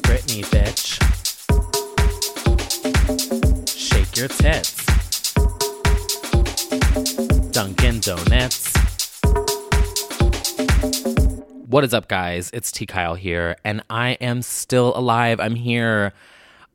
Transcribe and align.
Britney, 0.00 0.44
bitch. 0.44 0.98
Shake 3.76 4.16
your 4.16 4.28
tits. 4.28 4.84
Dunkin' 7.52 8.00
Donuts. 8.00 8.72
What 11.66 11.84
is 11.84 11.92
up, 11.92 12.08
guys? 12.08 12.50
It's 12.52 12.72
T. 12.72 12.86
Kyle 12.86 13.14
here, 13.14 13.56
and 13.64 13.82
I 13.90 14.10
am 14.20 14.42
still 14.42 14.96
alive. 14.96 15.40
I'm 15.40 15.54
here. 15.54 16.12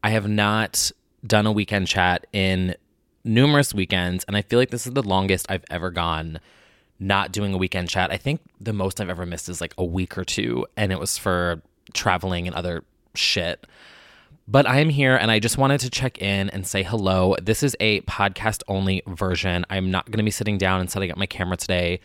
I 0.03 0.11
have 0.11 0.27
not 0.27 0.91
done 1.25 1.45
a 1.45 1.51
weekend 1.51 1.87
chat 1.87 2.27
in 2.33 2.75
numerous 3.23 3.73
weekends, 3.73 4.23
and 4.25 4.37
I 4.37 4.41
feel 4.41 4.59
like 4.59 4.69
this 4.69 4.85
is 4.85 4.93
the 4.93 5.03
longest 5.03 5.45
I've 5.49 5.65
ever 5.69 5.89
gone 5.91 6.39
not 6.99 7.31
doing 7.31 7.53
a 7.53 7.57
weekend 7.57 7.89
chat. 7.89 8.11
I 8.11 8.17
think 8.17 8.41
the 8.61 8.73
most 8.73 9.01
I've 9.01 9.09
ever 9.09 9.25
missed 9.25 9.49
is 9.49 9.61
like 9.61 9.73
a 9.77 9.83
week 9.83 10.17
or 10.17 10.23
two, 10.23 10.65
and 10.77 10.91
it 10.91 10.99
was 10.99 11.17
for 11.17 11.61
traveling 11.93 12.47
and 12.47 12.55
other 12.55 12.83
shit. 13.15 13.65
But 14.47 14.67
I'm 14.67 14.89
here 14.89 15.15
and 15.15 15.31
I 15.31 15.39
just 15.39 15.57
wanted 15.57 15.79
to 15.81 15.89
check 15.89 16.21
in 16.21 16.49
and 16.49 16.67
say 16.67 16.83
hello. 16.83 17.35
This 17.41 17.63
is 17.63 17.77
a 17.79 18.01
podcast 18.01 18.61
only 18.67 19.01
version. 19.07 19.65
I'm 19.69 19.89
not 19.89 20.07
going 20.07 20.17
to 20.17 20.23
be 20.23 20.31
sitting 20.31 20.57
down 20.57 20.81
and 20.81 20.91
setting 20.91 21.11
up 21.11 21.17
my 21.17 21.25
camera 21.25 21.55
today 21.55 22.01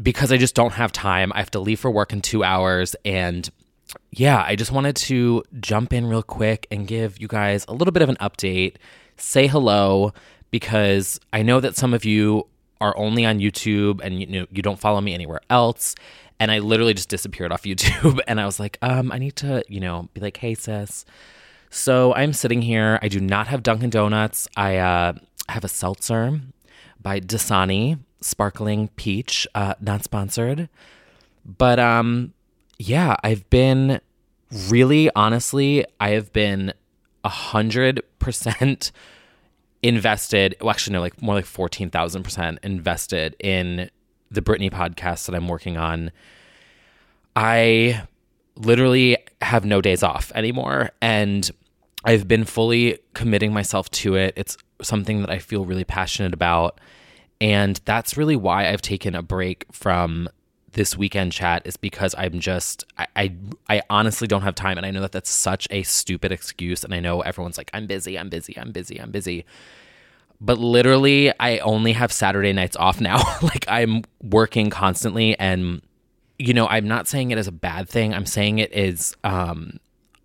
because 0.00 0.30
I 0.30 0.36
just 0.36 0.54
don't 0.54 0.74
have 0.74 0.92
time. 0.92 1.32
I 1.34 1.38
have 1.38 1.50
to 1.52 1.60
leave 1.60 1.80
for 1.80 1.90
work 1.90 2.12
in 2.12 2.20
two 2.20 2.44
hours. 2.44 2.94
And 3.04 3.48
yeah, 4.10 4.44
I 4.46 4.56
just 4.56 4.72
wanted 4.72 4.96
to 4.96 5.42
jump 5.60 5.92
in 5.94 6.06
real 6.06 6.22
quick 6.22 6.66
and 6.70 6.86
give 6.86 7.18
you 7.18 7.28
guys 7.28 7.64
a 7.66 7.72
little 7.72 7.92
bit 7.92 8.02
of 8.02 8.10
an 8.10 8.16
update, 8.16 8.76
say 9.16 9.46
hello, 9.46 10.12
because 10.50 11.18
I 11.32 11.42
know 11.42 11.60
that 11.60 11.76
some 11.76 11.94
of 11.94 12.04
you 12.04 12.46
are 12.80 12.96
only 12.96 13.24
on 13.24 13.40
YouTube 13.40 14.00
and 14.04 14.20
you 14.20 14.46
you 14.50 14.62
don't 14.62 14.78
follow 14.78 15.00
me 15.00 15.14
anywhere 15.14 15.40
else. 15.50 15.94
And 16.40 16.50
I 16.50 16.60
literally 16.60 16.94
just 16.94 17.08
disappeared 17.08 17.52
off 17.52 17.62
YouTube 17.64 18.20
and 18.28 18.40
I 18.40 18.46
was 18.46 18.60
like, 18.60 18.78
um, 18.82 19.10
I 19.12 19.18
need 19.18 19.36
to, 19.36 19.62
you 19.68 19.80
know, 19.80 20.08
be 20.14 20.20
like, 20.20 20.36
hey 20.36 20.54
sis. 20.54 21.04
So 21.70 22.14
I'm 22.14 22.32
sitting 22.32 22.62
here. 22.62 22.98
I 23.02 23.08
do 23.08 23.20
not 23.20 23.48
have 23.48 23.62
Dunkin' 23.62 23.90
Donuts. 23.90 24.48
I 24.56 24.78
uh, 24.78 25.12
have 25.48 25.64
a 25.64 25.68
seltzer 25.68 26.40
by 27.00 27.20
Dasani, 27.20 27.98
sparkling 28.20 28.88
peach, 28.96 29.46
uh, 29.54 29.74
not 29.80 30.02
sponsored. 30.02 30.68
But 31.44 31.78
um, 31.78 32.32
yeah, 32.78 33.16
I've 33.22 33.48
been 33.50 34.00
really 34.68 35.10
honestly, 35.14 35.84
I 36.00 36.10
have 36.10 36.32
been 36.32 36.72
a 37.24 37.28
hundred 37.28 38.02
percent 38.18 38.92
invested. 39.82 40.56
Well, 40.60 40.70
actually, 40.70 40.94
no, 40.94 41.00
like 41.00 41.20
more 41.20 41.34
like 41.34 41.46
fourteen 41.46 41.90
thousand 41.90 42.22
percent 42.22 42.58
invested 42.62 43.36
in 43.40 43.90
the 44.30 44.42
Britney 44.42 44.70
podcast 44.70 45.26
that 45.26 45.34
I'm 45.34 45.48
working 45.48 45.76
on. 45.76 46.10
I 47.36 48.02
literally 48.56 49.16
have 49.40 49.64
no 49.64 49.80
days 49.80 50.02
off 50.02 50.32
anymore, 50.34 50.90
and 51.00 51.50
I've 52.04 52.26
been 52.28 52.44
fully 52.44 52.98
committing 53.14 53.52
myself 53.52 53.90
to 53.90 54.16
it. 54.16 54.34
It's 54.36 54.56
something 54.82 55.20
that 55.20 55.30
I 55.30 55.38
feel 55.38 55.64
really 55.64 55.84
passionate 55.84 56.32
about. 56.32 56.80
And 57.40 57.80
that's 57.84 58.16
really 58.16 58.36
why 58.36 58.68
I've 58.68 58.82
taken 58.82 59.14
a 59.14 59.22
break 59.22 59.66
from 59.72 60.28
this 60.72 60.96
weekend 60.96 61.32
chat 61.32 61.62
is 61.64 61.76
because 61.76 62.14
I'm 62.16 62.40
just 62.40 62.84
I, 62.98 63.06
I, 63.16 63.34
I 63.68 63.82
honestly 63.88 64.28
don't 64.28 64.42
have 64.42 64.54
time 64.54 64.76
and 64.76 64.86
I 64.86 64.90
know 64.90 65.00
that 65.00 65.12
that's 65.12 65.30
such 65.30 65.66
a 65.70 65.82
stupid 65.82 66.30
excuse 66.30 66.84
and 66.84 66.94
I 66.94 67.00
know 67.00 67.20
everyone's 67.22 67.56
like 67.56 67.70
I'm 67.72 67.86
busy 67.86 68.18
I'm 68.18 68.28
busy 68.28 68.56
I'm 68.58 68.70
busy 68.70 69.00
I'm 69.00 69.10
busy 69.10 69.44
but 70.40 70.58
literally 70.58 71.32
I 71.38 71.58
only 71.58 71.92
have 71.92 72.12
Saturday 72.12 72.52
nights 72.52 72.76
off 72.76 73.00
now. 73.00 73.22
Like 73.42 73.64
I'm 73.68 74.02
working 74.22 74.70
constantly 74.70 75.38
and 75.38 75.80
you 76.38 76.54
know 76.54 76.66
I'm 76.68 76.86
not 76.86 77.08
saying 77.08 77.30
it 77.30 77.38
as 77.38 77.46
a 77.46 77.52
bad 77.52 77.88
thing. 77.88 78.14
I'm 78.14 78.26
saying 78.26 78.58
it 78.58 78.72
is 78.72 79.16
um 79.24 79.78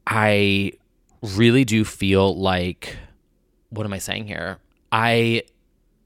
I 0.05 0.73
really 1.21 1.63
do 1.63 1.85
feel 1.85 2.35
like 2.35 2.97
what 3.69 3.85
am 3.85 3.93
I 3.93 3.97
saying 3.97 4.27
here? 4.27 4.59
I 4.91 5.43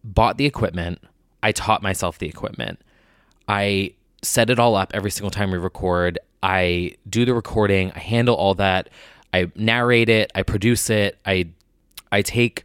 bought 0.04 0.38
the 0.38 0.46
equipment. 0.46 1.00
I 1.44 1.52
taught 1.52 1.82
myself 1.82 2.20
the 2.20 2.28
equipment. 2.28 2.80
I 3.48 3.94
set 4.22 4.50
it 4.50 4.60
all 4.60 4.76
up 4.76 4.92
every 4.94 5.12
single 5.12 5.32
time 5.32 5.52
we 5.52 5.58
record. 5.58 6.20
I 6.44 6.96
do 7.10 7.26
the 7.26 7.34
recording, 7.34 7.92
I 7.96 8.00
handle 8.00 8.36
all 8.36 8.54
that, 8.56 8.90
I 9.34 9.52
narrate 9.56 10.10
it, 10.10 10.32
I 10.36 10.44
produce 10.44 10.90
it, 10.90 11.18
I 11.26 11.50
I 12.12 12.22
take 12.22 12.64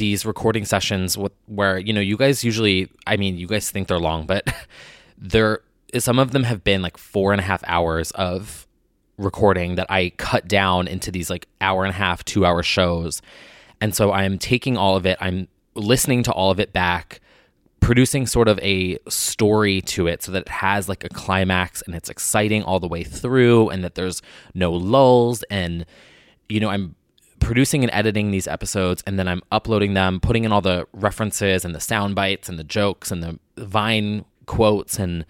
these 0.00 0.24
recording 0.24 0.64
sessions 0.64 1.18
with 1.18 1.32
where 1.44 1.78
you 1.78 1.92
know 1.92 2.00
you 2.00 2.16
guys 2.16 2.42
usually 2.42 2.88
I 3.06 3.18
mean 3.18 3.36
you 3.36 3.46
guys 3.46 3.70
think 3.70 3.86
they're 3.86 4.00
long, 4.00 4.26
but 4.26 4.48
there 5.18 5.60
some 5.98 6.18
of 6.18 6.30
them 6.30 6.44
have 6.44 6.64
been 6.64 6.80
like 6.80 6.96
four 6.96 7.32
and 7.32 7.40
a 7.40 7.44
half 7.44 7.62
hours 7.66 8.10
of 8.12 8.66
recording 9.18 9.74
that 9.74 9.86
I 9.90 10.12
cut 10.16 10.48
down 10.48 10.88
into 10.88 11.10
these 11.10 11.28
like 11.28 11.46
hour 11.60 11.84
and 11.84 11.90
a 11.90 11.96
half, 11.96 12.24
two 12.24 12.46
hour 12.46 12.62
shows. 12.62 13.20
And 13.82 13.94
so 13.94 14.10
I'm 14.10 14.38
taking 14.38 14.78
all 14.78 14.96
of 14.96 15.04
it, 15.04 15.18
I'm 15.20 15.48
listening 15.74 16.22
to 16.22 16.32
all 16.32 16.50
of 16.50 16.58
it 16.58 16.72
back 16.72 17.20
producing 17.80 18.26
sort 18.26 18.48
of 18.48 18.58
a 18.60 18.98
story 19.08 19.82
to 19.82 20.06
it 20.06 20.22
so 20.22 20.32
that 20.32 20.42
it 20.42 20.48
has 20.48 20.88
like 20.88 21.04
a 21.04 21.08
climax 21.10 21.82
and 21.82 21.94
it's 21.94 22.08
exciting 22.08 22.62
all 22.62 22.80
the 22.80 22.88
way 22.88 23.02
through 23.02 23.68
and 23.68 23.84
that 23.84 23.96
there's 23.96 24.22
no 24.54 24.72
lulls 24.72 25.42
and 25.50 25.84
you 26.48 26.60
know 26.60 26.68
I'm 26.68 26.94
producing 27.40 27.82
and 27.82 27.92
editing 27.92 28.30
these 28.30 28.46
episodes 28.46 29.02
and 29.06 29.18
then 29.18 29.26
I'm 29.26 29.42
uploading 29.50 29.94
them 29.94 30.20
putting 30.20 30.44
in 30.44 30.52
all 30.52 30.60
the 30.60 30.86
references 30.92 31.64
and 31.64 31.74
the 31.74 31.80
sound 31.80 32.14
bites 32.14 32.48
and 32.48 32.58
the 32.58 32.64
jokes 32.64 33.10
and 33.10 33.22
the 33.22 33.38
vine 33.56 34.24
quotes 34.46 34.98
and 34.98 35.24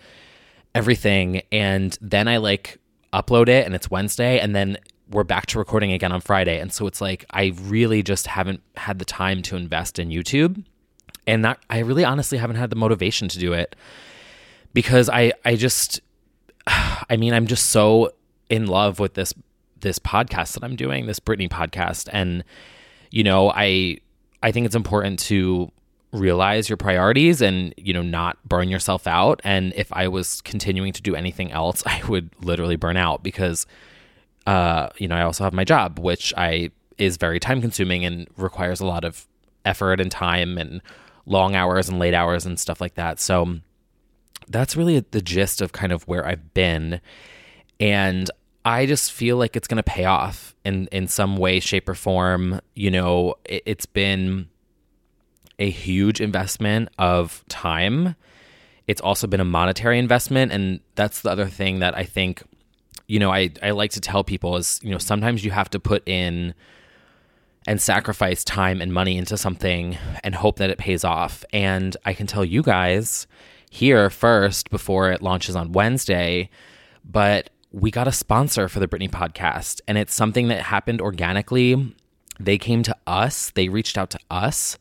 everything. 0.75 1.43
And 1.51 1.97
then 2.01 2.29
I 2.29 2.37
like 2.37 2.79
upload 3.13 3.49
it 3.49 3.67
and 3.67 3.75
it's 3.75 3.91
Wednesday 3.91 4.39
and 4.39 4.55
then 4.55 4.77
we're 5.11 5.25
back 5.25 5.47
to 5.47 5.59
recording 5.59 5.93
again 5.93 6.13
on 6.13 6.21
Friday. 6.21 6.61
And 6.61 6.73
so 6.73 6.87
it's 6.87 7.01
like 7.01 7.25
I 7.31 7.53
really 7.63 8.03
just 8.03 8.27
haven't 8.27 8.63
had 8.77 8.99
the 8.99 9.05
time 9.05 9.43
to 9.43 9.57
invest 9.57 9.99
in 9.99 10.09
YouTube. 10.11 10.65
And 11.27 11.45
that 11.45 11.59
I 11.69 11.81
really 11.81 12.05
honestly 12.05 12.39
haven't 12.39 12.57
had 12.57 12.71
the 12.71 12.77
motivation 12.77 13.29
to 13.29 13.39
do 13.39 13.53
it 13.53 13.77
because 14.73 15.09
I 15.09 15.33
I 15.45 15.57
just 15.57 16.01
I 16.67 17.17
mean 17.17 17.35
I'm 17.35 17.47
just 17.47 17.71
so 17.71 18.13
in 18.49 18.67
love 18.67 18.99
with 18.99 19.15
this 19.15 19.35
this 19.81 19.99
podcast 19.99 20.55
that 20.55 20.65
I'm 20.65 20.77
doing 20.77 21.07
this 21.07 21.21
Britney 21.21 21.49
podcast 21.49 22.09
and 22.13 22.45
you 23.11 23.25
know 23.25 23.51
I 23.51 23.99
I 24.43 24.53
think 24.53 24.67
it's 24.67 24.75
important 24.75 25.19
to 25.21 25.71
realize 26.13 26.69
your 26.69 26.77
priorities 26.77 27.41
and 27.41 27.73
you 27.77 27.93
know 27.93 28.03
not 28.03 28.37
burn 28.49 28.69
yourself 28.69 29.07
out 29.07 29.41
and 29.45 29.73
if 29.77 29.93
I 29.93 30.09
was 30.09 30.41
continuing 30.41 30.93
to 30.93 31.03
do 31.03 31.15
anything 31.15 31.53
else 31.53 31.83
I 31.87 32.03
would 32.09 32.31
literally 32.41 32.77
burn 32.77 32.97
out 32.97 33.23
because 33.23 33.67
uh 34.47 34.89
you 34.97 35.09
know 35.09 35.17
I 35.17 35.23
also 35.23 35.45
have 35.45 35.53
my 35.53 35.65
job 35.65 35.99
which 35.99 36.33
I 36.37 36.71
is 36.99 37.17
very 37.17 37.41
time 37.41 37.61
consuming 37.61 38.05
and 38.05 38.29
requires 38.37 38.81
a 38.81 38.87
lot 38.87 39.05
of 39.05 39.27
effort 39.65 40.01
and 40.01 40.11
time 40.11 40.59
and 40.59 40.81
long 41.27 41.55
hours 41.55 41.89
and 41.89 41.99
late 41.99 42.15
hours 42.15 42.47
and 42.47 42.59
stuff 42.59 42.81
like 42.81 42.95
that. 42.95 43.21
So 43.21 43.61
that's 44.49 44.77
really 44.77 45.01
the 45.01 45.23
gist 45.23 45.61
of 45.61 45.73
kind 45.73 45.93
of 45.93 46.07
where 46.09 46.27
I've 46.27 46.53
been. 46.55 47.01
And 47.79 48.31
I 48.65 48.87
just 48.87 49.13
feel 49.13 49.37
like 49.37 49.57
it's 49.57 49.67
going 49.67 49.77
to 49.77 49.83
pay 49.83 50.05
off 50.05 50.55
in, 50.65 50.87
in 50.89 51.09
some 51.09 51.37
way, 51.37 51.61
shape, 51.61 51.89
or 51.89 51.95
form. 51.95 52.61
You 52.75 52.91
know, 52.91 53.35
it, 53.45 53.63
it's 53.65 53.87
been 53.87 54.49
a 55.59 55.71
huge 55.71 56.21
investment 56.21 56.89
of 56.99 57.45
time. 57.49 58.17
It's 58.87 59.01
also 59.01 59.27
been 59.27 59.41
a 59.41 59.45
monetary 59.45 59.99
investment. 59.99 60.53
And 60.53 60.81
that's 60.95 61.23
the 61.23 61.31
other 61.31 61.47
thing 61.47 61.79
that 61.79 61.97
I 61.97 62.05
think, 62.05 62.43
you 63.07 63.19
know, 63.19 63.31
I, 63.33 63.51
I 63.63 63.71
like 63.71 63.93
to 63.93 64.01
tell 64.01 64.25
people 64.25 64.57
is, 64.57 64.81
you 64.83 64.91
know, 64.91 64.99
sometimes 64.99 65.45
you 65.45 65.51
have 65.51 65.71
to 65.71 65.81
put 65.81 66.07
in 66.07 66.55
and 67.67 67.81
sacrifice 67.81 68.43
time 68.43 68.81
and 68.81 68.93
money 68.93 69.17
into 69.17 69.37
something 69.37 69.97
and 70.25 70.35
hope 70.35 70.57
that 70.57 70.71
it 70.71 70.79
pays 70.79 71.05
off. 71.05 71.45
And 71.53 71.97
I 72.05 72.15
can 72.15 72.27
tell 72.27 72.45
you 72.45 72.63
guys 72.63 73.27
here 73.71 74.11
first 74.11 74.71
before 74.71 75.13
it 75.13 75.23
launches 75.23 75.57
on 75.57 75.73
Wednesday, 75.73 76.51
but 77.05 77.51
we 77.73 77.91
got 77.91 78.09
a 78.09 78.13
sponsor 78.13 78.69
for 78.69 78.81
the 78.81 78.89
Britney 78.89 79.11
podcast, 79.11 79.81
and 79.87 79.97
it's 79.97 80.15
something 80.15 80.49
that 80.49 80.63
happened 80.63 81.01
organically. 81.01 81.95
They 82.39 82.59
came 82.59 82.83
to 82.85 82.97
us, 83.07 83.51
they 83.51 83.69
reached 83.69 83.99
out 83.99 84.11
to 84.11 84.19
us, 84.31 84.79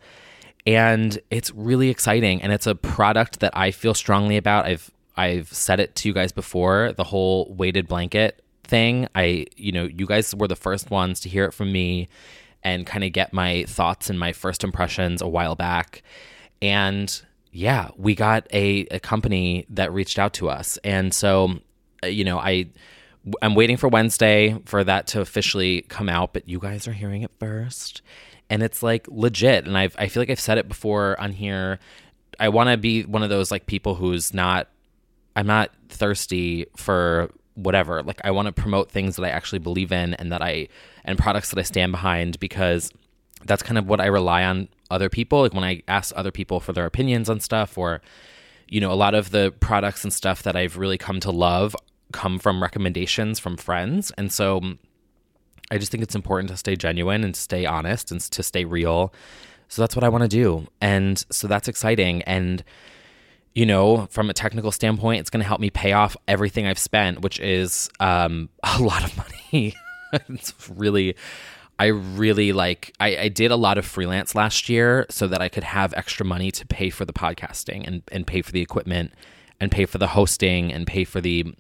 and 0.66 1.20
it's 1.30 1.52
really 1.52 1.90
exciting 1.90 2.42
and 2.42 2.52
it's 2.52 2.68
a 2.68 2.76
product 2.76 3.40
that 3.40 3.56
I 3.56 3.72
feel 3.72 3.94
strongly 3.94 4.38
about. 4.38 4.66
I've 4.66 4.92
I've 5.18 5.52
said 5.52 5.82
it 5.82 5.96
to 5.96 6.08
you 6.08 6.14
guys 6.14 6.32
before, 6.32 6.94
the 6.94 7.04
whole 7.04 7.54
weighted 7.54 7.88
blanket 7.90 8.42
thing. 8.64 9.08
I, 9.16 9.48
you 9.58 9.74
know, 9.74 9.84
you 9.84 10.06
guys 10.06 10.34
were 10.34 10.48
the 10.48 10.56
first 10.56 10.90
ones 10.92 11.20
to 11.22 11.30
hear 11.30 11.44
it 11.44 11.54
from 11.54 11.74
me 11.74 12.08
and 12.64 12.86
kind 12.86 13.04
of 13.04 13.12
get 13.12 13.34
my 13.34 13.66
thoughts 13.66 14.10
and 14.10 14.18
my 14.18 14.32
first 14.32 14.64
impressions 14.64 15.22
a 15.22 15.28
while 15.28 15.56
back. 15.56 16.04
And 16.62 17.22
yeah, 17.52 17.90
we 17.98 18.16
got 18.16 18.48
a, 18.54 18.86
a 18.92 19.00
company 19.02 19.66
that 19.70 19.92
reached 19.92 20.20
out 20.20 20.34
to 20.36 20.50
us. 20.50 20.78
And 20.86 21.14
so, 21.14 21.60
Uh, 22.04 22.08
you 22.08 22.24
know, 22.24 22.40
I 22.40 22.68
I'm 23.42 23.56
waiting 23.56 23.78
for 23.78 23.88
Wednesday 23.88 24.58
for 24.66 24.84
that 24.84 25.08
to 25.08 25.22
officially 25.22 25.82
come 25.84 26.10
out, 26.10 26.34
but 26.34 26.48
you 26.48 26.60
guys 26.60 26.88
are 26.88 26.94
hearing 26.94 27.22
it 27.22 27.32
first. 27.40 28.02
And 28.50 28.64
it's 28.64 28.82
like 28.82 29.08
legit. 29.10 29.68
And 29.68 29.78
I've 29.78 29.96
I 30.00 30.08
feel 30.08 30.22
like 30.22 30.30
I've 30.30 30.40
said 30.40 30.58
it 30.58 30.68
before 30.68 31.20
on 31.20 31.34
here. 31.34 31.80
I 32.40 32.50
want 32.50 32.70
to 32.70 32.78
be 32.78 33.04
one 33.04 33.24
of 33.24 33.30
those 33.30 33.52
like 33.52 33.66
people 33.66 33.96
who's 33.96 34.34
not 34.34 34.68
I'm 35.36 35.48
not 35.48 35.72
thirsty 35.90 36.66
for 36.76 37.30
whatever. 37.56 38.02
Like 38.02 38.22
I 38.24 38.32
want 38.32 38.48
to 38.48 38.52
promote 38.52 38.90
things 38.90 39.18
that 39.18 39.24
I 39.24 39.30
actually 39.30 39.60
believe 39.60 39.92
in 39.92 40.14
and 40.16 40.32
that 40.32 40.42
I 40.42 40.70
and 41.04 41.18
products 41.18 41.50
that 41.50 41.60
I 41.60 41.64
stand 41.64 41.92
behind 41.92 42.40
because 42.40 42.92
that's 43.46 43.64
kind 43.64 43.78
of 43.78 43.88
what 43.88 44.02
I 44.02 44.08
rely 44.08 44.44
on 44.44 44.70
other 44.90 45.10
people. 45.10 45.42
Like 45.42 45.54
when 45.54 45.64
I 45.64 45.84
ask 45.88 46.14
other 46.16 46.32
people 46.32 46.60
for 46.60 46.74
their 46.74 46.86
opinions 46.86 47.30
on 47.30 47.40
stuff 47.40 47.78
or 47.78 48.02
you 48.72 48.80
know, 48.80 48.92
a 48.92 48.94
lot 48.94 49.16
of 49.16 49.32
the 49.32 49.52
products 49.60 50.04
and 50.04 50.14
stuff 50.14 50.44
that 50.44 50.56
I've 50.56 50.78
really 50.78 50.98
come 50.98 51.20
to 51.22 51.32
love 51.32 51.76
come 52.12 52.40
from 52.40 52.62
recommendations 52.62 53.40
from 53.40 53.58
friends. 53.58 54.12
And 54.18 54.32
so 54.32 54.62
I 55.72 55.78
just 55.78 55.92
think 55.92 56.04
it's 56.04 56.16
important 56.16 56.50
to 56.50 56.58
stay 56.58 56.76
genuine 56.76 57.24
and 57.24 57.36
stay 57.36 57.66
honest 57.66 58.12
and 58.12 58.20
to 58.22 58.44
stay 58.44 58.66
real. 58.66 59.14
So 59.68 59.82
that's 59.82 59.96
what 59.96 60.04
I 60.04 60.10
want 60.10 60.24
to 60.24 60.28
do. 60.28 60.68
And 60.82 61.24
so 61.30 61.48
that's 61.48 61.68
exciting 61.68 62.22
and 62.24 62.64
you 63.54 63.66
know, 63.66 64.06
from 64.12 64.30
a 64.30 64.34
technical 64.34 64.72
standpoint, 64.72 65.20
it's 65.20 65.30
going 65.30 65.42
to 65.42 65.48
help 65.48 65.60
me 65.60 65.70
pay 65.70 65.92
off 65.92 66.16
everything 66.28 66.66
I've 66.68 66.80
spent, 66.80 67.22
which 67.22 67.40
is 67.40 67.90
um, 68.00 68.50
a 68.64 68.82
lot 68.82 69.04
of 69.04 69.18
money. 69.18 69.76
it's 70.14 70.54
really, 70.70 71.16
I 71.78 71.88
really 71.88 72.54
like, 72.54 72.94
I, 73.00 73.18
I, 73.18 73.28
did 73.30 73.52
a 73.52 73.56
lot 73.56 73.78
of 73.78 73.86
freelance 73.86 74.36
last 74.36 74.70
year 74.70 75.06
so 75.10 75.28
that 75.28 75.42
I 75.42 75.50
could 75.50 75.64
have 75.64 75.94
extra 75.94 76.26
money 76.26 76.52
to 76.52 76.66
pay 76.68 76.90
for 76.90 77.06
the 77.06 77.14
podcasting 77.14 77.88
and, 77.88 78.04
and 78.12 78.26
pay 78.26 78.42
for 78.42 78.52
the 78.52 78.62
equipment 78.62 79.14
and 79.60 79.72
pay 79.72 79.86
for 79.86 79.98
the 79.98 80.08
hosting 80.08 80.72
and 80.72 80.86
pay 80.86 81.04
for 81.04 81.22
the, 81.22 81.54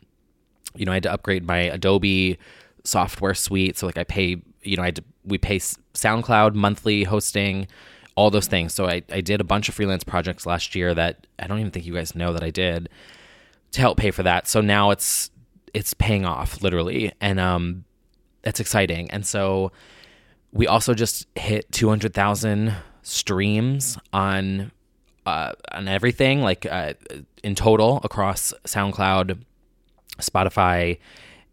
you 0.75 0.85
know, 0.85 0.91
I 0.91 0.95
had 0.95 1.03
to 1.03 1.11
upgrade 1.11 1.45
my 1.45 1.59
Adobe 1.59 2.37
software 2.83 3.33
suite. 3.33 3.77
So, 3.77 3.85
like, 3.85 3.97
I 3.97 4.03
pay, 4.03 4.41
you 4.63 4.77
know, 4.77 4.83
I 4.83 4.87
had 4.87 4.95
to, 4.97 5.03
we 5.25 5.37
pay 5.37 5.59
SoundCloud 5.59 6.53
monthly 6.53 7.03
hosting 7.03 7.67
all 8.15 8.29
those 8.29 8.47
things. 8.47 8.73
So 8.73 8.85
I, 8.85 9.01
I 9.11 9.21
did 9.21 9.39
a 9.39 9.45
bunch 9.45 9.69
of 9.69 9.75
freelance 9.75 10.03
projects 10.03 10.45
last 10.45 10.75
year 10.75 10.93
that 10.93 11.25
I 11.39 11.47
don't 11.47 11.59
even 11.59 11.71
think 11.71 11.85
you 11.85 11.93
guys 11.93 12.15
know 12.15 12.33
that 12.33 12.43
I 12.43 12.49
did 12.49 12.89
to 13.71 13.79
help 13.79 13.97
pay 13.97 14.11
for 14.11 14.23
that. 14.23 14.45
So 14.47 14.59
now 14.59 14.91
it's 14.91 15.31
it's 15.73 15.93
paying 15.93 16.25
off 16.25 16.61
literally, 16.61 17.13
and 17.21 17.39
um, 17.39 17.85
that's 18.41 18.59
exciting. 18.59 19.09
And 19.11 19.25
so 19.25 19.71
we 20.51 20.67
also 20.67 20.93
just 20.93 21.27
hit 21.37 21.71
two 21.71 21.87
hundred 21.87 22.13
thousand 22.13 22.75
streams 23.03 23.97
on 24.11 24.71
uh, 25.25 25.53
on 25.71 25.87
everything, 25.87 26.41
like 26.41 26.65
uh, 26.65 26.95
in 27.41 27.55
total 27.55 28.01
across 28.03 28.53
SoundCloud, 28.65 29.43
Spotify, 30.21 30.99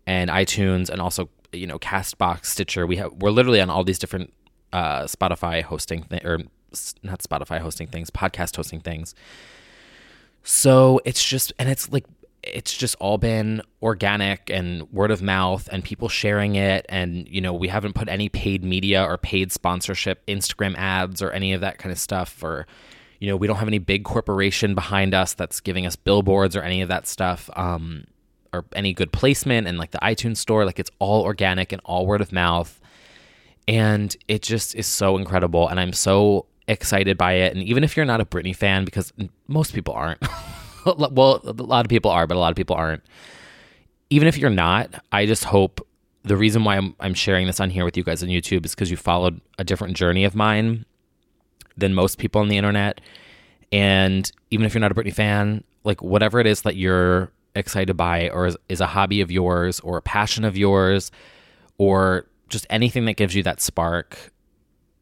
and 0.07 0.31
iTunes, 0.31 0.89
and 0.91 1.01
also 1.01 1.29
you 1.53 1.67
know 1.67 1.79
Castbox, 1.79 2.47
Stitcher. 2.47 2.87
We 2.87 2.97
have 2.97 3.13
we're 3.15 3.31
literally 3.31 3.61
on 3.61 3.71
all 3.71 3.85
these 3.85 3.99
different 3.99 4.33
uh, 4.73 5.05
Spotify 5.05 5.63
hosting 5.63 6.05
th- 6.05 6.25
or 6.25 6.41
not 7.03 7.21
Spotify 7.21 7.61
hosting 7.61 7.87
things, 7.89 8.11
podcast 8.11 8.57
hosting 8.57 8.81
things. 8.81 9.15
So 10.43 11.01
it's 11.05 11.25
just, 11.25 11.53
and 11.59 11.69
it's 11.69 11.91
like, 11.91 12.05
it's 12.43 12.77
just 12.77 12.95
all 13.01 13.19
been 13.19 13.63
organic 13.83 14.51
and 14.51 14.91
word 14.93 15.11
of 15.11 15.21
mouth 15.21 15.69
and 15.73 15.83
people 15.83 16.09
sharing 16.09 16.55
it. 16.55 16.87
And, 16.89 17.27
you 17.29 17.41
know, 17.41 17.53
we 17.53 17.67
haven't 17.69 17.95
put 17.95 18.09
any 18.09 18.29
paid 18.29 18.63
media 18.63 19.03
or 19.03 19.19
paid 19.19 19.51
sponsorship, 19.51 20.25
Instagram 20.27 20.77
ads 20.77 21.21
or 21.23 21.33
any 21.33 21.53
of 21.53 21.61
that 21.63 21.79
kind 21.79 21.91
of 21.91 21.99
stuff. 21.99 22.43
Or, 22.45 22.67
you 23.19 23.29
know, 23.29 23.37
we 23.37 23.49
don't 23.49 23.57
have 23.57 23.67
any 23.67 23.79
big 23.79 24.05
corporation 24.05 24.77
behind 24.77 25.15
us 25.15 25.35
that's 25.35 25.59
giving 25.61 25.87
us 25.87 25.97
billboards 25.97 26.55
or 26.55 26.63
any 26.63 26.83
of 26.83 26.89
that 26.89 27.09
stuff. 27.09 27.51
Um, 27.57 28.05
or 28.57 28.65
any 28.75 28.93
good 28.93 29.13
placement 29.13 29.67
and 29.67 29.79
like 29.79 29.91
the 29.91 29.99
iTunes 29.99 30.39
store. 30.39 30.65
Like 30.65 30.79
it's 30.79 30.91
all 30.99 31.23
organic 31.23 31.73
and 31.73 31.81
all 31.85 32.07
word 32.07 32.21
of 32.21 32.33
mouth. 32.33 32.81
And 33.69 34.17
it 34.29 34.43
just 34.43 34.75
is 34.75 34.87
so 34.87 35.17
incredible. 35.17 35.69
And 35.69 35.79
I'm 35.79 35.93
so 35.93 36.47
excited 36.69 37.17
by 37.17 37.33
it. 37.35 37.55
And 37.55 37.63
even 37.63 37.85
if 37.85 37.97
you're 37.97 38.07
not 38.07 38.21
a 38.21 38.25
Britney 38.25 38.55
fan, 38.55 38.85
because 38.85 39.13
most 39.49 39.75
people 39.75 39.95
aren't, 39.95 40.21
well, 40.87 41.41
a 41.45 41.53
lot 41.53 41.85
of 41.85 41.91
people 41.91 42.11
are, 42.11 42.27
but 42.27 42.37
a 42.37 42.41
lot 42.41 42.51
of 42.51 42.57
people 42.57 42.77
aren't. 42.77 43.03
Even 44.11 44.29
if 44.29 44.39
you're 44.39 44.51
not, 44.51 45.03
I 45.11 45.27
just 45.27 45.45
hope 45.45 45.87
the 46.23 46.37
reason 46.37 46.65
why 46.65 46.77
I'm, 46.77 46.95
I'm 47.01 47.15
sharing 47.15 47.47
this 47.47 47.61
on 47.61 47.71
here 47.71 47.85
with 47.85 47.97
you 47.97 48.05
guys 48.05 48.23
on 48.23 48.29
YouTube 48.29 48.65
is 48.65 48.75
because 48.75 48.91
you 48.91 48.97
followed 48.97 49.41
a 49.59 49.65
different 49.65 49.97
journey 49.97 50.25
of 50.25 50.35
mine 50.35 50.85
than 51.77 51.95
most 51.95 52.19
people 52.19 52.41
on 52.41 52.49
the 52.49 52.57
internet. 52.57 53.01
And 53.73 54.31
even 54.51 54.67
if 54.67 54.75
you're 54.75 54.81
not 54.81 54.93
a 54.93 54.95
Britney 54.95 55.15
fan, 55.15 55.65
like 55.85 56.03
whatever 56.03 56.41
it 56.41 56.47
is 56.47 56.63
that 56.63 56.77
you're 56.77 57.31
excited 57.57 57.97
by, 57.97 58.29
or 58.31 58.47
is, 58.47 58.57
is 58.69 58.81
a 58.81 58.87
hobby 58.87 59.21
of 59.21 59.31
yours, 59.31 59.81
or 59.81 59.97
a 59.97 60.03
passion 60.03 60.45
of 60.45 60.57
yours, 60.57 61.11
or 61.79 62.27
just 62.49 62.67
anything 62.71 63.05
that 63.07 63.15
gives 63.15 63.35
you 63.35 63.43
that 63.43 63.61
spark, 63.61 64.33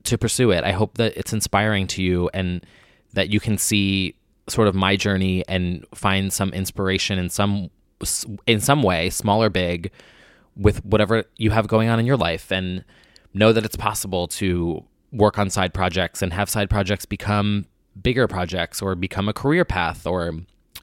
to 0.05 0.19
pursue 0.19 0.51
it. 0.51 0.65
I 0.65 0.73
hope 0.73 0.99
that 0.99 1.17
it's 1.17 1.33
inspiring 1.33 1.87
to 1.89 2.03
you 2.03 2.31
and 2.35 2.65
that 3.15 3.31
you 3.31 3.41
can 3.41 3.59
see 3.59 4.15
sort 4.49 4.69
of 4.69 4.75
my 4.75 4.97
journey 4.97 5.45
and 5.49 5.87
find 5.95 6.33
some 6.33 6.51
inspiration 6.51 7.19
in 7.19 7.31
some 7.31 7.71
in 8.47 8.61
some 8.61 8.83
way, 8.83 9.09
small 9.09 9.43
or 9.43 9.49
big, 9.49 9.91
with 10.57 10.85
whatever 10.85 11.25
you 11.37 11.51
have 11.51 11.67
going 11.69 11.89
on 11.89 11.99
in 11.99 12.05
your 12.05 12.17
life 12.17 12.53
and 12.53 12.85
know 13.33 13.53
that 13.53 13.65
it's 13.65 13.77
possible 13.77 14.29
to 14.29 14.85
work 15.11 15.39
on 15.39 15.49
side 15.49 15.73
projects 15.73 16.21
and 16.21 16.33
have 16.33 16.51
side 16.51 16.69
projects 16.69 17.07
become 17.07 17.65
bigger 18.03 18.29
projects 18.29 18.83
or 18.83 18.95
become 18.95 19.29
a 19.29 19.33
career 19.33 19.65
path 19.65 20.07
or 20.07 20.35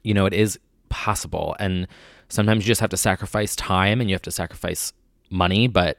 you 0.02 0.14
know, 0.14 0.26
it 0.26 0.32
is 0.32 0.58
possible 0.92 1.56
and 1.58 1.88
sometimes 2.28 2.64
you 2.64 2.68
just 2.68 2.80
have 2.80 2.90
to 2.90 2.96
sacrifice 2.96 3.56
time 3.56 4.00
and 4.00 4.08
you 4.08 4.14
have 4.14 4.22
to 4.22 4.30
sacrifice 4.30 4.92
money, 5.30 5.66
but 5.66 5.98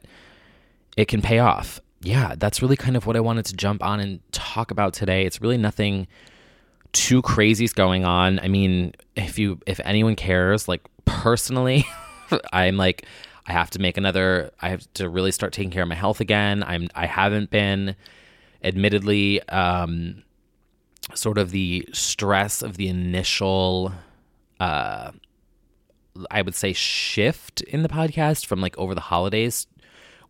it 0.95 1.07
can 1.07 1.21
pay 1.21 1.39
off 1.39 1.81
yeah, 2.03 2.35
that's 2.37 2.61
really 2.61 2.75
kind 2.75 2.97
of 2.97 3.05
what 3.05 3.15
I 3.15 3.21
wanted 3.21 3.45
to 3.45 3.55
jump 3.55 3.83
on 3.83 3.99
and 3.99 4.19
talk 4.31 4.71
about 4.71 4.93
today. 4.93 5.25
It's 5.25 5.41
really 5.41 5.57
nothing 5.57 6.07
too 6.91 7.21
crazy 7.21 7.67
going 7.69 8.03
on. 8.03 8.39
I 8.39 8.47
mean, 8.47 8.93
if 9.15 9.39
you 9.39 9.59
if 9.65 9.79
anyone 9.83 10.15
cares, 10.15 10.67
like 10.67 10.81
personally, 11.05 11.85
I'm 12.53 12.77
like 12.77 13.05
I 13.47 13.53
have 13.53 13.69
to 13.71 13.79
make 13.79 13.97
another 13.97 14.51
I 14.61 14.69
have 14.69 14.91
to 14.95 15.09
really 15.09 15.31
start 15.31 15.53
taking 15.53 15.71
care 15.71 15.83
of 15.83 15.89
my 15.89 15.95
health 15.95 16.19
again. 16.19 16.63
I'm 16.63 16.89
I 16.93 17.05
haven't 17.05 17.49
been 17.49 17.95
admittedly 18.63 19.41
um 19.49 20.23
sort 21.15 21.37
of 21.37 21.51
the 21.51 21.87
stress 21.93 22.61
of 22.61 22.77
the 22.77 22.87
initial 22.87 23.93
uh 24.63 25.11
I 26.29 26.41
would 26.43 26.55
say 26.55 26.73
shift 26.73 27.61
in 27.61 27.81
the 27.81 27.89
podcast 27.89 28.45
from 28.45 28.61
like 28.61 28.77
over 28.77 28.93
the 28.93 29.01
holidays 29.01 29.67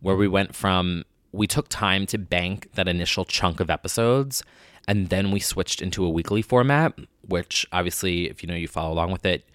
where 0.00 0.16
we 0.16 0.28
went 0.28 0.54
from 0.54 1.04
we 1.32 1.46
took 1.46 1.68
time 1.68 2.06
to 2.06 2.18
bank 2.18 2.70
that 2.74 2.88
initial 2.88 3.24
chunk 3.24 3.60
of 3.60 3.70
episodes 3.70 4.42
and 4.88 5.08
then 5.08 5.30
we 5.30 5.40
switched 5.40 5.82
into 5.82 6.04
a 6.04 6.10
weekly 6.10 6.42
format 6.42 6.98
which 7.26 7.66
obviously 7.72 8.30
if 8.30 8.42
you 8.42 8.48
know 8.48 8.54
you 8.54 8.68
follow 8.68 8.92
along 8.92 9.12
with 9.12 9.26
it 9.26 9.48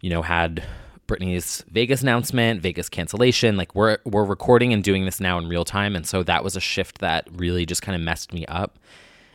you 0.00 0.10
know 0.10 0.22
had 0.22 0.62
Britney's 1.06 1.64
Vegas 1.70 2.02
announcement, 2.02 2.60
Vegas 2.60 2.88
cancellation. 2.88 3.56
Like 3.56 3.74
we're 3.74 3.98
we're 4.04 4.24
recording 4.24 4.72
and 4.72 4.82
doing 4.82 5.04
this 5.04 5.20
now 5.20 5.38
in 5.38 5.48
real 5.48 5.64
time, 5.64 5.94
and 5.94 6.06
so 6.06 6.22
that 6.24 6.42
was 6.42 6.56
a 6.56 6.60
shift 6.60 6.98
that 6.98 7.28
really 7.32 7.64
just 7.64 7.82
kind 7.82 7.94
of 7.94 8.02
messed 8.02 8.32
me 8.32 8.44
up. 8.46 8.78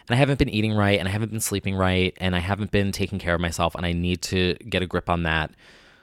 And 0.07 0.15
I 0.15 0.17
haven't 0.17 0.39
been 0.39 0.49
eating 0.49 0.73
right, 0.73 0.99
and 0.99 1.07
I 1.07 1.11
haven't 1.11 1.31
been 1.31 1.39
sleeping 1.39 1.75
right, 1.75 2.15
and 2.17 2.35
I 2.35 2.39
haven't 2.39 2.71
been 2.71 2.91
taking 2.91 3.19
care 3.19 3.35
of 3.35 3.41
myself, 3.41 3.75
and 3.75 3.85
I 3.85 3.93
need 3.93 4.21
to 4.23 4.55
get 4.55 4.81
a 4.81 4.87
grip 4.87 5.09
on 5.09 5.23
that. 5.23 5.51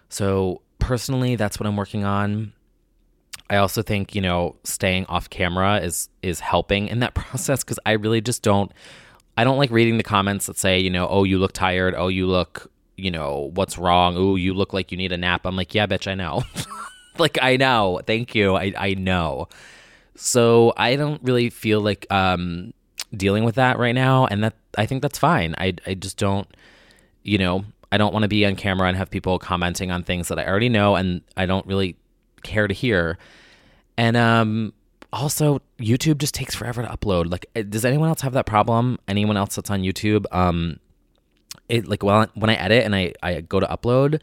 So 0.08 0.62
personally, 0.78 1.36
that's 1.36 1.58
what 1.58 1.66
I'm 1.66 1.76
working 1.76 2.04
on. 2.04 2.52
I 3.50 3.56
also 3.56 3.82
think, 3.82 4.14
you 4.14 4.20
know, 4.20 4.56
staying 4.64 5.06
off 5.06 5.30
camera 5.30 5.78
is 5.78 6.08
is 6.22 6.40
helping 6.40 6.88
in 6.88 7.00
that 7.00 7.14
process 7.14 7.64
cuz 7.64 7.78
I 7.86 7.92
really 7.92 8.20
just 8.20 8.42
don't 8.42 8.72
I 9.36 9.44
don't 9.44 9.58
like 9.58 9.70
reading 9.70 9.96
the 9.96 10.02
comments 10.02 10.46
that 10.46 10.58
say, 10.58 10.78
you 10.78 10.90
know, 10.90 11.06
oh, 11.08 11.24
you 11.24 11.38
look 11.38 11.52
tired, 11.52 11.94
oh, 11.96 12.08
you 12.08 12.26
look, 12.26 12.70
you 12.96 13.10
know, 13.10 13.50
what's 13.54 13.78
wrong? 13.78 14.16
Oh, 14.16 14.34
you 14.36 14.52
look 14.52 14.72
like 14.72 14.90
you 14.90 14.98
need 14.98 15.12
a 15.12 15.16
nap. 15.16 15.46
I'm 15.46 15.56
like, 15.56 15.74
yeah, 15.74 15.86
bitch, 15.86 16.10
I 16.10 16.14
know. 16.14 16.42
like 17.18 17.38
I 17.40 17.56
know. 17.56 18.00
Thank 18.06 18.34
you. 18.34 18.56
I 18.56 18.72
I 18.76 18.94
know. 18.94 19.48
So, 20.16 20.72
I 20.76 20.96
don't 20.96 21.22
really 21.22 21.48
feel 21.48 21.80
like 21.80 22.04
um 22.10 22.74
dealing 23.16 23.44
with 23.44 23.54
that 23.56 23.78
right 23.78 23.94
now 23.94 24.26
and 24.26 24.44
that 24.44 24.54
I 24.76 24.86
think 24.86 25.02
that's 25.02 25.18
fine. 25.18 25.54
I 25.58 25.74
I 25.86 25.94
just 25.94 26.16
don't 26.16 26.48
you 27.22 27.38
know, 27.38 27.64
I 27.92 27.98
don't 27.98 28.12
want 28.12 28.22
to 28.22 28.28
be 28.28 28.46
on 28.46 28.56
camera 28.56 28.88
and 28.88 28.96
have 28.96 29.10
people 29.10 29.38
commenting 29.38 29.90
on 29.90 30.02
things 30.02 30.28
that 30.28 30.38
I 30.38 30.46
already 30.46 30.68
know 30.68 30.96
and 30.96 31.22
I 31.36 31.46
don't 31.46 31.66
really 31.66 31.96
care 32.42 32.66
to 32.66 32.74
hear. 32.74 33.18
And 33.96 34.16
um, 34.16 34.72
also 35.12 35.60
YouTube 35.78 36.18
just 36.18 36.34
takes 36.34 36.54
forever 36.54 36.82
to 36.82 36.88
upload. 36.88 37.30
Like, 37.30 37.46
eh, 37.56 37.64
does 37.68 37.84
anyone 37.84 38.08
else 38.08 38.20
have 38.22 38.32
that 38.34 38.46
problem? 38.46 38.98
Anyone 39.08 39.36
else 39.36 39.56
that's 39.56 39.70
on 39.70 39.82
YouTube? 39.82 40.24
Um, 40.32 40.78
it 41.68 41.86
like 41.86 42.02
well 42.02 42.26
when 42.34 42.50
I 42.50 42.54
edit 42.54 42.84
and 42.84 42.94
I 42.94 43.12
I 43.22 43.40
go 43.40 43.60
to 43.60 43.66
upload, 43.66 44.20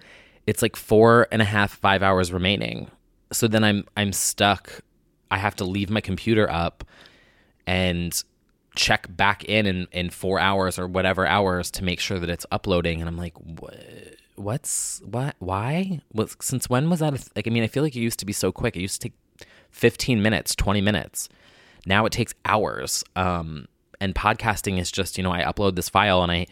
it's 0.48 0.62
like 0.62 0.76
four 0.76 1.28
and 1.32 1.42
a 1.42 1.46
half 1.46 1.76
five 1.78 2.02
hours 2.02 2.32
remaining. 2.32 2.90
So 3.32 3.48
then 3.48 3.64
I'm 3.64 3.86
I'm 3.98 4.14
stuck. 4.14 4.82
I 5.32 5.38
have 5.38 5.56
to 5.58 5.66
leave 5.66 5.90
my 5.90 6.02
computer 6.02 6.50
up 6.50 6.84
and 7.68 8.24
check 8.76 9.08
back 9.16 9.44
in 9.46 9.66
in, 9.66 9.88
in 9.92 10.10
four 10.10 10.40
hours 10.40 10.78
or 10.78 10.88
whatever 10.88 11.26
hours 11.26 11.72
to 11.72 11.84
make 11.84 12.00
sure 12.00 12.20
that 12.20 12.30
it's 12.30 12.46
uploading. 12.52 13.02
And 13.02 13.08
I'm 13.08 13.18
like, 13.18 13.36
what? 13.38 14.16
What's 14.36 15.02
what? 15.06 15.36
Why? 15.40 16.02
Since 16.42 16.70
when 16.70 16.90
was 16.90 17.00
that? 17.00 17.14
A, 17.14 17.20
like, 17.36 17.48
I 17.48 17.50
mean, 17.50 17.64
I 17.64 17.68
feel 17.68 17.84
like 17.84 17.96
it 17.96 18.02
used 18.02 18.20
to 18.20 18.26
be 18.26 18.34
so 18.34 18.52
quick. 18.52 18.76
It 18.76 18.82
used 18.82 19.02
to 19.02 19.10
take 19.10 19.48
15 19.72 20.22
minutes, 20.22 20.56
20 20.56 20.82
minutes. 20.82 21.30
Now 21.86 22.06
it 22.06 22.12
takes 22.12 22.34
hours. 22.46 23.04
Um, 23.16 23.68
and 24.00 24.14
podcasting 24.14 24.80
is 24.80 24.92
just, 24.92 25.18
you 25.18 25.24
know, 25.24 25.32
I 25.32 25.44
upload 25.44 25.76
this 25.76 25.90
file 25.90 26.22
and 26.24 26.32
I 26.32 26.48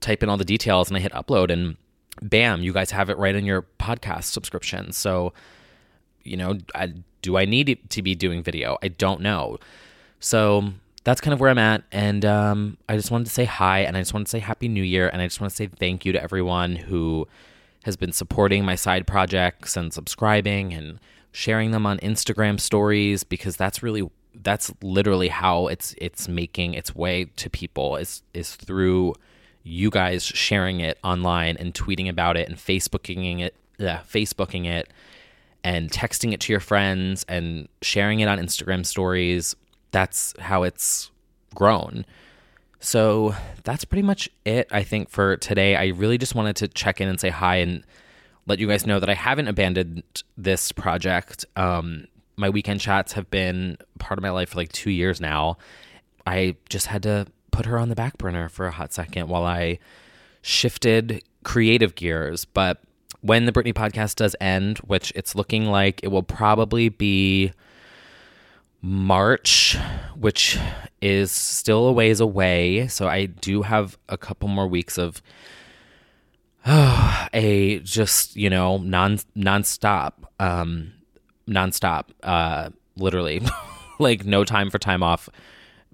type 0.00 0.22
in 0.22 0.28
all 0.28 0.36
the 0.36 0.44
details 0.44 0.88
and 0.88 0.96
I 0.96 1.00
hit 1.00 1.12
upload 1.12 1.50
and 1.50 1.76
bam, 2.22 2.62
you 2.62 2.72
guys 2.72 2.90
have 2.90 3.10
it 3.10 3.18
right 3.18 3.34
in 3.34 3.44
your 3.44 3.62
podcast 3.78 4.24
subscription. 4.24 4.92
So, 4.92 5.32
you 6.22 6.36
know, 6.36 6.58
I, 6.74 6.94
do 7.22 7.36
I 7.36 7.44
need 7.44 7.78
to 7.90 8.02
be 8.02 8.14
doing 8.14 8.42
video? 8.42 8.78
I 8.82 8.88
don't 8.88 9.20
know. 9.20 9.58
So 10.20 10.72
that's 11.04 11.20
kind 11.20 11.32
of 11.32 11.40
where 11.40 11.50
I'm 11.50 11.58
at. 11.58 11.82
And 11.92 12.24
um, 12.24 12.76
I 12.88 12.96
just 12.96 13.10
wanted 13.10 13.24
to 13.24 13.30
say 13.30 13.44
hi 13.44 13.80
and 13.80 13.96
I 13.96 14.00
just 14.00 14.12
wanted 14.12 14.26
to 14.26 14.30
say 14.30 14.38
Happy 14.38 14.68
New 14.68 14.82
Year. 14.82 15.08
And 15.08 15.22
I 15.22 15.26
just 15.26 15.40
want 15.40 15.50
to 15.50 15.56
say 15.56 15.66
thank 15.66 16.04
you 16.04 16.12
to 16.12 16.22
everyone 16.22 16.76
who 16.76 17.26
has 17.84 17.96
been 17.96 18.12
supporting 18.12 18.64
my 18.64 18.74
side 18.74 19.06
projects 19.06 19.76
and 19.76 19.92
subscribing 19.92 20.74
and 20.74 21.00
sharing 21.32 21.70
them 21.70 21.86
on 21.86 21.98
Instagram 21.98 22.60
stories 22.60 23.24
because 23.24 23.56
that's 23.56 23.82
really 23.82 24.08
that's 24.42 24.72
literally 24.82 25.28
how 25.28 25.66
it's 25.66 25.94
it's 25.98 26.28
making 26.28 26.74
its 26.74 26.94
way 26.94 27.24
to 27.36 27.50
people 27.50 27.96
is 27.96 28.22
is 28.32 28.54
through 28.54 29.14
you 29.62 29.90
guys 29.90 30.24
sharing 30.24 30.80
it 30.80 30.98
online 31.04 31.56
and 31.58 31.74
tweeting 31.74 32.08
about 32.08 32.36
it 32.36 32.48
and 32.48 32.56
Facebooking 32.56 33.40
it, 33.40 33.54
yeah, 33.78 34.00
Facebooking 34.08 34.66
it 34.66 34.88
and 35.62 35.90
texting 35.90 36.32
it 36.32 36.40
to 36.40 36.52
your 36.52 36.60
friends 36.60 37.24
and 37.28 37.68
sharing 37.82 38.20
it 38.20 38.28
on 38.28 38.38
Instagram 38.38 38.84
stories. 38.86 39.54
That's 39.90 40.34
how 40.38 40.62
it's 40.62 41.10
grown. 41.54 42.04
So 42.80 43.34
that's 43.64 43.84
pretty 43.84 44.02
much 44.02 44.28
it, 44.44 44.68
I 44.70 44.82
think, 44.82 45.10
for 45.10 45.36
today. 45.36 45.76
I 45.76 45.88
really 45.88 46.18
just 46.18 46.34
wanted 46.34 46.56
to 46.56 46.68
check 46.68 47.00
in 47.00 47.08
and 47.08 47.20
say 47.20 47.28
hi 47.28 47.56
and 47.56 47.84
let 48.46 48.58
you 48.58 48.66
guys 48.66 48.86
know 48.86 48.98
that 49.00 49.10
I 49.10 49.14
haven't 49.14 49.48
abandoned 49.48 50.02
this 50.36 50.72
project. 50.72 51.44
Um, 51.56 52.06
my 52.36 52.48
weekend 52.48 52.80
chats 52.80 53.12
have 53.12 53.30
been 53.30 53.76
part 53.98 54.18
of 54.18 54.22
my 54.22 54.30
life 54.30 54.50
for 54.50 54.56
like 54.56 54.72
two 54.72 54.90
years 54.90 55.20
now. 55.20 55.58
I 56.26 56.56
just 56.68 56.86
had 56.86 57.02
to 57.02 57.26
put 57.50 57.66
her 57.66 57.78
on 57.78 57.90
the 57.90 57.94
back 57.94 58.16
burner 58.16 58.48
for 58.48 58.66
a 58.66 58.70
hot 58.70 58.92
second 58.94 59.28
while 59.28 59.44
I 59.44 59.78
shifted 60.40 61.22
creative 61.44 61.94
gears. 61.94 62.46
But 62.46 62.80
when 63.20 63.44
the 63.44 63.52
Britney 63.52 63.74
podcast 63.74 64.16
does 64.16 64.34
end, 64.40 64.78
which 64.78 65.12
it's 65.14 65.34
looking 65.34 65.66
like 65.66 66.00
it 66.02 66.08
will 66.08 66.22
probably 66.22 66.88
be 66.88 67.52
March, 68.82 69.76
which 70.16 70.58
is 71.02 71.30
still 71.30 71.88
a 71.88 71.92
ways 71.92 72.20
away. 72.20 72.88
So 72.88 73.08
I 73.08 73.26
do 73.26 73.62
have 73.62 73.98
a 74.08 74.16
couple 74.16 74.48
more 74.48 74.66
weeks 74.66 74.98
of 74.98 75.22
a 76.66 77.80
just 77.80 78.36
you 78.36 78.50
know 78.50 78.78
non 78.78 79.18
nonstop, 79.36 80.12
um, 80.38 80.92
nonstop, 81.48 82.06
uh, 82.22 82.70
literally, 82.96 83.42
like 83.98 84.24
no 84.24 84.44
time 84.44 84.70
for 84.70 84.78
time 84.78 85.02
off. 85.02 85.28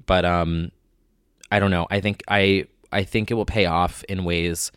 But 0.06 0.24
um, 0.24 0.70
I 1.50 1.58
don't 1.58 1.70
know. 1.70 1.86
I 1.90 2.00
think 2.00 2.22
I 2.28 2.66
I 2.92 3.04
think 3.04 3.30
it 3.30 3.34
will 3.34 3.46
pay 3.46 3.66
off 3.66 4.04
in 4.04 4.24
ways. 4.24 4.72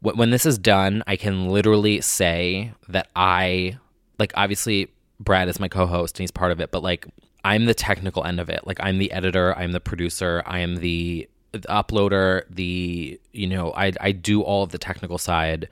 When 0.00 0.30
this 0.30 0.46
is 0.46 0.58
done, 0.58 1.02
I 1.08 1.16
can 1.16 1.48
literally 1.48 2.00
say 2.00 2.72
that 2.88 3.08
I 3.16 3.78
like. 4.20 4.32
Obviously, 4.36 4.92
Brad 5.18 5.48
is 5.48 5.58
my 5.58 5.66
co-host 5.66 6.16
and 6.16 6.22
he's 6.22 6.30
part 6.30 6.52
of 6.52 6.60
it, 6.60 6.70
but 6.70 6.84
like 6.84 7.06
I'm 7.44 7.66
the 7.66 7.74
technical 7.74 8.24
end 8.24 8.40
of 8.40 8.48
it. 8.48 8.66
Like 8.66 8.78
I'm 8.80 8.98
the 8.98 9.12
editor, 9.12 9.56
I'm 9.56 9.72
the 9.72 9.80
producer, 9.80 10.42
I 10.46 10.58
am 10.60 10.76
the, 10.76 11.28
the 11.52 11.60
uploader, 11.60 12.42
the 12.50 13.20
you 13.32 13.46
know, 13.46 13.72
I 13.72 13.92
I 14.00 14.12
do 14.12 14.42
all 14.42 14.62
of 14.62 14.70
the 14.70 14.78
technical 14.78 15.18
side 15.18 15.68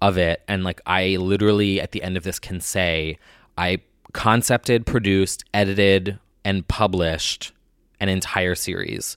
of 0.00 0.16
it 0.16 0.42
and 0.46 0.62
like 0.62 0.80
I 0.86 1.16
literally 1.16 1.80
at 1.80 1.92
the 1.92 2.02
end 2.02 2.16
of 2.16 2.22
this 2.22 2.38
can 2.38 2.60
say 2.60 3.18
I 3.56 3.80
concepted, 4.12 4.86
produced, 4.86 5.44
edited 5.52 6.18
and 6.44 6.66
published 6.68 7.52
an 8.00 8.08
entire 8.08 8.54
series 8.54 9.16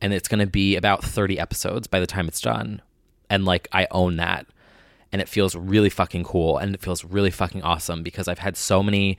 and 0.00 0.12
it's 0.12 0.28
going 0.28 0.40
to 0.40 0.46
be 0.46 0.76
about 0.76 1.02
30 1.02 1.38
episodes 1.38 1.86
by 1.86 1.98
the 1.98 2.06
time 2.06 2.28
it's 2.28 2.40
done. 2.40 2.82
And 3.30 3.44
like 3.44 3.68
I 3.72 3.86
own 3.90 4.16
that. 4.16 4.46
And 5.10 5.22
it 5.22 5.28
feels 5.28 5.56
really 5.56 5.88
fucking 5.88 6.24
cool 6.24 6.58
and 6.58 6.74
it 6.74 6.82
feels 6.82 7.04
really 7.04 7.30
fucking 7.30 7.62
awesome 7.62 8.02
because 8.02 8.28
I've 8.28 8.38
had 8.38 8.56
so 8.56 8.82
many 8.82 9.18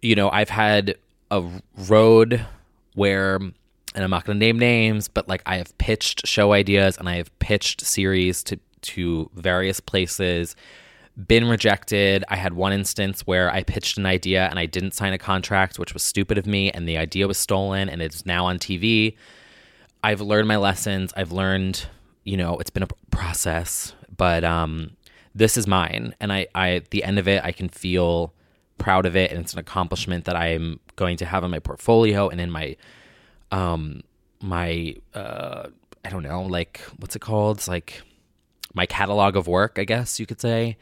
you 0.00 0.16
know, 0.16 0.30
I've 0.30 0.48
had 0.48 0.96
a 1.32 1.42
road 1.88 2.46
where 2.94 3.36
and 3.94 4.04
I'm 4.04 4.10
not 4.10 4.24
going 4.24 4.38
to 4.38 4.46
name 4.46 4.58
names, 4.58 5.08
but 5.08 5.28
like 5.28 5.42
I 5.44 5.56
have 5.56 5.76
pitched 5.78 6.26
show 6.26 6.52
ideas 6.52 6.96
and 6.96 7.08
I 7.08 7.16
have 7.16 7.36
pitched 7.40 7.80
series 7.84 8.44
to 8.44 8.58
to 8.82 9.30
various 9.34 9.80
places 9.80 10.56
been 11.26 11.48
rejected. 11.48 12.24
I 12.28 12.36
had 12.36 12.54
one 12.54 12.72
instance 12.72 13.26
where 13.26 13.50
I 13.52 13.62
pitched 13.62 13.98
an 13.98 14.06
idea 14.06 14.48
and 14.48 14.58
I 14.58 14.66
didn't 14.66 14.92
sign 14.92 15.12
a 15.12 15.18
contract, 15.18 15.78
which 15.78 15.92
was 15.92 16.02
stupid 16.02 16.38
of 16.38 16.46
me, 16.46 16.70
and 16.70 16.88
the 16.88 16.96
idea 16.96 17.28
was 17.28 17.38
stolen 17.38 17.88
and 17.88 18.00
it's 18.00 18.24
now 18.24 18.46
on 18.46 18.58
TV. 18.58 19.16
I've 20.02 20.20
learned 20.20 20.48
my 20.48 20.56
lessons. 20.56 21.12
I've 21.16 21.32
learned, 21.32 21.86
you 22.24 22.36
know, 22.36 22.56
it's 22.58 22.70
been 22.70 22.82
a 22.82 22.88
process, 23.10 23.94
but 24.16 24.42
um, 24.42 24.96
this 25.34 25.56
is 25.56 25.66
mine. 25.66 26.14
And 26.18 26.32
I, 26.32 26.46
I, 26.54 26.70
at 26.76 26.90
the 26.90 27.04
end 27.04 27.18
of 27.18 27.28
it, 27.28 27.44
I 27.44 27.52
can 27.52 27.68
feel 27.68 28.32
proud 28.82 29.06
of 29.06 29.14
it. 29.16 29.30
And 29.30 29.40
it's 29.40 29.52
an 29.52 29.58
accomplishment 29.58 30.24
that 30.24 30.36
I'm 30.36 30.80
going 30.96 31.16
to 31.18 31.24
have 31.24 31.44
in 31.44 31.50
my 31.50 31.60
portfolio 31.60 32.28
and 32.28 32.40
in 32.40 32.50
my, 32.50 32.76
um, 33.50 34.02
my, 34.40 34.96
uh, 35.14 35.68
I 36.04 36.10
don't 36.10 36.24
know, 36.24 36.42
like, 36.42 36.80
what's 36.98 37.14
it 37.14 37.20
called? 37.20 37.58
It's 37.58 37.68
like 37.68 38.02
my 38.74 38.86
catalog 38.86 39.36
of 39.36 39.46
work, 39.46 39.78
I 39.78 39.84
guess 39.84 40.18
you 40.18 40.26
could 40.26 40.40
say. 40.40 40.76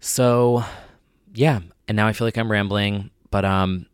So, 0.00 0.62
yeah. 1.34 1.60
And 1.88 1.96
now 1.96 2.06
I 2.06 2.12
feel 2.12 2.26
like 2.26 2.38
I'm 2.38 2.50
rambling, 2.52 3.10
but, 3.30 3.44
um, 3.44 3.86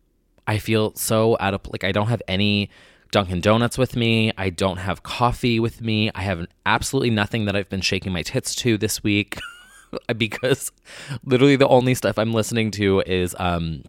I 0.47 0.59
feel 0.59 0.95
so 0.95 1.39
out 1.41 1.55
of, 1.55 1.63
like, 1.71 1.85
I 1.85 1.93
don't 1.93 2.09
have 2.09 2.23
any, 2.29 2.69
Dunkin' 3.11 3.41
Donuts 3.41 3.79
with 3.79 3.95
me. 3.95 4.33
I 4.37 4.51
don't 4.51 4.79
have 4.79 5.05
coffee 5.05 5.61
with 5.61 5.81
me. 5.81 6.11
I 6.17 6.23
have 6.23 6.47
absolutely 6.67 7.11
nothing 7.11 7.45
that 7.45 7.55
I've 7.55 7.69
been 7.69 7.81
shaking 7.81 8.13
my 8.13 8.23
tits 8.23 8.57
to 8.57 8.77
this 8.77 9.05
week 9.05 9.39
because 10.19 10.73
literally 11.25 11.57
the 11.57 11.69
only 11.69 11.95
stuff 11.95 12.19
I'm 12.19 12.33
listening 12.33 12.71
to 12.73 13.01
is 13.07 13.35
um, 13.39 13.85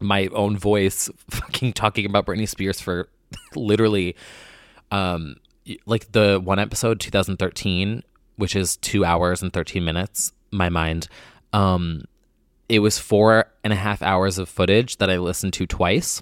my 0.00 0.28
own 0.32 0.56
voice 0.56 1.08
fucking 1.30 1.72
talking 1.72 2.06
about 2.06 2.26
Britney 2.26 2.48
Spears 2.48 2.80
for 2.80 3.08
literally 3.54 4.16
um, 4.90 5.36
like 5.86 6.12
the 6.12 6.40
one 6.42 6.58
episode 6.58 7.00
2013 7.00 8.02
which 8.36 8.56
is 8.56 8.76
two 8.78 9.04
hours 9.04 9.42
and 9.42 9.52
13 9.52 9.84
minutes 9.84 10.32
my 10.50 10.68
mind 10.68 11.08
um, 11.52 12.02
it 12.68 12.80
was 12.80 12.98
four 12.98 13.46
and 13.62 13.72
a 13.72 13.76
half 13.76 14.02
hours 14.02 14.38
of 14.38 14.48
footage 14.48 14.96
that 14.96 15.08
i 15.08 15.16
listened 15.16 15.52
to 15.52 15.66
twice 15.66 16.20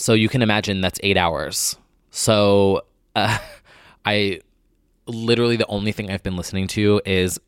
so 0.00 0.14
you 0.14 0.30
can 0.30 0.40
imagine 0.40 0.80
that's 0.80 0.98
eight 1.02 1.18
hours. 1.18 1.76
So 2.10 2.86
uh, 3.14 3.36
I 4.06 4.40
literally 5.04 5.56
the 5.56 5.66
only 5.66 5.92
thing 5.92 6.10
I've 6.10 6.22
been 6.22 6.38
listening 6.38 6.68
to 6.68 7.02
is 7.04 7.38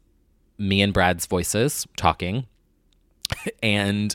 me 0.62 0.80
and 0.80 0.92
Brad's 0.92 1.26
voices 1.26 1.86
talking 1.96 2.46
and 3.62 4.14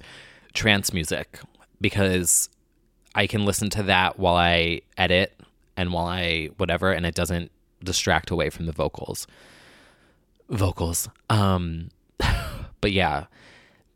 trance 0.53 0.93
music 0.93 1.39
because 1.81 2.49
I 3.13 3.27
can 3.27 3.45
listen 3.45 3.69
to 3.71 3.83
that 3.83 4.17
while 4.17 4.35
I 4.35 4.81
edit 4.97 5.39
and 5.75 5.91
while 5.91 6.05
I 6.05 6.49
whatever 6.57 6.91
and 6.91 7.05
it 7.05 7.15
doesn't 7.15 7.51
distract 7.83 8.31
away 8.31 8.49
from 8.49 8.65
the 8.65 8.71
vocals. 8.71 9.27
Vocals. 10.49 11.09
Um 11.29 11.89
but 12.81 12.91
yeah, 12.91 13.25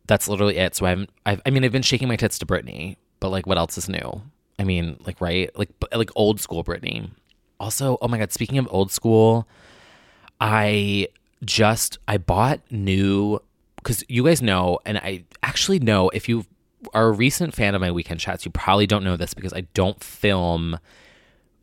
that's 0.07 0.27
literally 0.27 0.57
it. 0.57 0.75
So 0.75 0.85
I'm 0.85 1.07
I've, 1.25 1.41
I 1.45 1.49
mean 1.49 1.63
I've 1.63 1.71
been 1.71 1.81
shaking 1.81 2.07
my 2.07 2.17
tits 2.17 2.37
to 2.39 2.45
Britney 2.45 2.97
but 3.21 3.29
like 3.29 3.47
what 3.47 3.57
else 3.57 3.77
is 3.77 3.87
new? 3.87 4.21
I 4.59 4.63
mean, 4.63 4.97
like 5.05 5.21
right, 5.21 5.49
like 5.57 5.69
like 5.95 6.11
old 6.15 6.41
school 6.41 6.63
Britney. 6.63 7.09
Also, 7.59 7.97
oh 8.01 8.07
my 8.07 8.17
god, 8.17 8.31
speaking 8.31 8.57
of 8.57 8.67
old 8.69 8.91
school, 8.91 9.47
I 10.39 11.07
just 11.43 11.97
I 12.07 12.17
bought 12.17 12.59
new 12.71 13.39
because 13.77 14.03
you 14.07 14.23
guys 14.23 14.41
know, 14.41 14.79
and 14.85 14.97
I 14.97 15.23
actually 15.41 15.79
know 15.79 16.09
if 16.09 16.29
you 16.29 16.45
are 16.93 17.07
a 17.07 17.11
recent 17.11 17.53
fan 17.53 17.75
of 17.75 17.81
my 17.81 17.91
weekend 17.91 18.19
chats, 18.19 18.45
you 18.45 18.51
probably 18.51 18.87
don't 18.87 19.03
know 19.03 19.17
this 19.17 19.33
because 19.33 19.53
I 19.53 19.61
don't 19.73 20.03
film 20.03 20.79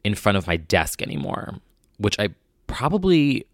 in 0.04 0.14
front 0.14 0.38
of 0.38 0.47
my 0.47 0.56
desk 0.56 1.02
anymore, 1.02 1.58
which 1.99 2.18
I 2.18 2.30
probably 2.66 3.47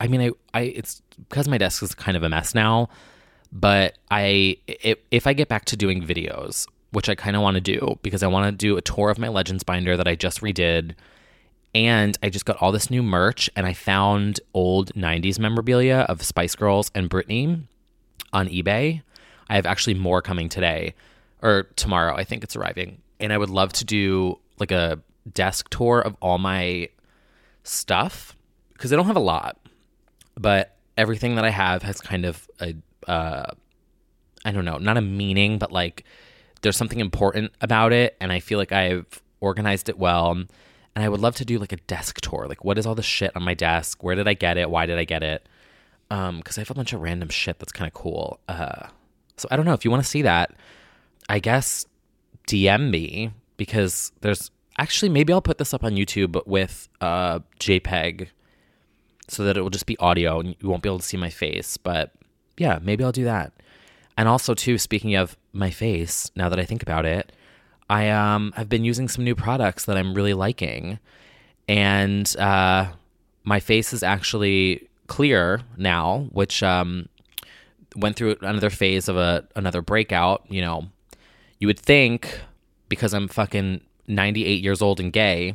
I 0.00 0.08
mean 0.08 0.20
I 0.20 0.30
I 0.58 0.62
it's 0.62 1.02
because 1.28 1.48
my 1.48 1.58
desk 1.58 1.82
is 1.82 1.94
kind 1.94 2.16
of 2.16 2.22
a 2.22 2.28
mess 2.28 2.54
now, 2.54 2.88
but 3.52 3.98
I 4.10 4.56
if, 4.66 4.98
if 5.10 5.26
I 5.26 5.32
get 5.32 5.48
back 5.48 5.64
to 5.66 5.76
doing 5.76 6.02
videos, 6.02 6.66
which 6.92 7.08
I 7.08 7.14
kind 7.14 7.36
of 7.36 7.42
want 7.42 7.56
to 7.56 7.60
do 7.60 7.98
because 8.02 8.22
I 8.22 8.28
want 8.28 8.46
to 8.46 8.52
do 8.52 8.76
a 8.76 8.82
tour 8.82 9.10
of 9.10 9.18
my 9.18 9.28
Legends 9.28 9.64
binder 9.64 9.96
that 9.96 10.06
I 10.06 10.14
just 10.14 10.40
redid. 10.40 10.94
And 11.74 12.18
I 12.22 12.28
just 12.28 12.44
got 12.44 12.56
all 12.56 12.72
this 12.72 12.90
new 12.90 13.02
merch 13.02 13.48
and 13.56 13.66
I 13.66 13.72
found 13.72 14.40
old 14.52 14.92
90s 14.94 15.38
memorabilia 15.38 16.06
of 16.08 16.22
Spice 16.22 16.54
Girls 16.54 16.90
and 16.94 17.08
Britney 17.08 17.62
on 18.32 18.48
eBay. 18.48 19.02
I 19.48 19.56
have 19.56 19.66
actually 19.66 19.94
more 19.94 20.20
coming 20.20 20.48
today 20.48 20.94
or 21.40 21.64
tomorrow. 21.76 22.14
I 22.14 22.24
think 22.24 22.44
it's 22.44 22.56
arriving. 22.56 23.00
And 23.20 23.32
I 23.32 23.38
would 23.38 23.50
love 23.50 23.72
to 23.74 23.84
do 23.84 24.38
like 24.58 24.70
a 24.70 25.00
desk 25.32 25.68
tour 25.70 26.00
of 26.00 26.16
all 26.20 26.38
my 26.38 26.88
stuff 27.62 28.36
because 28.72 28.92
I 28.92 28.96
don't 28.96 29.06
have 29.06 29.16
a 29.16 29.20
lot, 29.20 29.58
but 30.36 30.76
everything 30.96 31.36
that 31.36 31.44
I 31.44 31.50
have 31.50 31.82
has 31.82 32.00
kind 32.00 32.24
of 32.24 32.48
a, 32.60 32.74
uh, 33.08 33.52
I 34.44 34.50
don't 34.50 34.64
know, 34.64 34.78
not 34.78 34.96
a 34.96 35.00
meaning, 35.00 35.58
but 35.58 35.72
like 35.72 36.04
there's 36.62 36.76
something 36.76 37.00
important 37.00 37.52
about 37.60 37.92
it. 37.92 38.16
And 38.20 38.32
I 38.32 38.40
feel 38.40 38.58
like 38.58 38.72
I've 38.72 39.22
organized 39.40 39.88
it 39.88 39.98
well. 39.98 40.44
And 40.94 41.04
I 41.04 41.08
would 41.08 41.20
love 41.20 41.36
to 41.36 41.44
do 41.44 41.58
like 41.58 41.72
a 41.72 41.76
desk 41.76 42.20
tour. 42.20 42.46
Like, 42.48 42.64
what 42.64 42.78
is 42.78 42.86
all 42.86 42.94
the 42.94 43.02
shit 43.02 43.34
on 43.34 43.42
my 43.42 43.54
desk? 43.54 44.02
Where 44.02 44.14
did 44.14 44.28
I 44.28 44.34
get 44.34 44.58
it? 44.58 44.70
Why 44.70 44.86
did 44.86 44.98
I 44.98 45.04
get 45.04 45.22
it? 45.22 45.48
Um, 46.10 46.38
because 46.38 46.58
I 46.58 46.60
have 46.60 46.70
a 46.70 46.74
bunch 46.74 46.92
of 46.92 47.00
random 47.00 47.30
shit 47.30 47.58
that's 47.58 47.72
kind 47.72 47.88
of 47.88 47.94
cool. 47.94 48.40
Uh, 48.46 48.88
so 49.36 49.48
I 49.50 49.56
don't 49.56 49.64
know 49.64 49.72
if 49.72 49.84
you 49.84 49.90
want 49.90 50.02
to 50.02 50.08
see 50.08 50.22
that. 50.22 50.54
I 51.28 51.38
guess 51.38 51.86
DM 52.46 52.90
me 52.90 53.30
because 53.56 54.12
there's 54.20 54.50
actually 54.78 55.08
maybe 55.08 55.32
I'll 55.32 55.40
put 55.40 55.58
this 55.58 55.72
up 55.72 55.84
on 55.84 55.92
YouTube 55.92 56.46
with 56.46 56.88
uh, 57.00 57.40
JPEG 57.58 58.28
so 59.28 59.44
that 59.44 59.56
it 59.56 59.62
will 59.62 59.70
just 59.70 59.86
be 59.86 59.96
audio 59.98 60.40
and 60.40 60.54
you 60.60 60.68
won't 60.68 60.82
be 60.82 60.88
able 60.88 60.98
to 60.98 61.04
see 61.04 61.16
my 61.16 61.30
face. 61.30 61.76
But 61.76 62.12
yeah, 62.58 62.78
maybe 62.82 63.02
I'll 63.02 63.12
do 63.12 63.24
that. 63.24 63.52
And 64.16 64.28
also 64.28 64.54
too, 64.54 64.76
speaking 64.76 65.14
of 65.14 65.36
my 65.52 65.70
face, 65.70 66.30
now 66.36 66.48
that 66.48 66.58
I 66.58 66.64
think 66.64 66.82
about 66.82 67.06
it, 67.06 67.32
I 67.92 68.08
um 68.08 68.52
have 68.56 68.70
been 68.70 68.84
using 68.84 69.06
some 69.06 69.22
new 69.22 69.34
products 69.34 69.84
that 69.84 69.98
I'm 69.98 70.14
really 70.14 70.32
liking, 70.32 70.98
and 71.68 72.34
uh, 72.38 72.90
my 73.44 73.60
face 73.60 73.92
is 73.92 74.02
actually 74.02 74.88
clear 75.08 75.60
now, 75.76 76.26
which 76.32 76.62
um 76.62 77.10
went 77.94 78.16
through 78.16 78.36
another 78.40 78.70
phase 78.70 79.10
of 79.10 79.18
a 79.18 79.46
another 79.56 79.82
breakout. 79.82 80.42
You 80.48 80.62
know, 80.62 80.88
you 81.58 81.66
would 81.66 81.78
think 81.78 82.40
because 82.88 83.12
I'm 83.12 83.28
fucking 83.28 83.82
98 84.08 84.62
years 84.62 84.80
old 84.80 84.98
and 84.98 85.12
gay, 85.12 85.54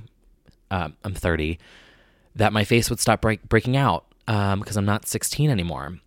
uh, 0.70 0.90
I'm 1.04 1.16
30, 1.16 1.58
that 2.36 2.54
my 2.54 2.64
face 2.64 2.90
would 2.90 3.00
stop 3.00 3.22
break, 3.22 3.48
breaking 3.50 3.78
out 3.78 4.06
because 4.26 4.78
um, 4.78 4.82
I'm 4.82 4.86
not 4.86 5.08
16 5.08 5.50
anymore. 5.50 6.00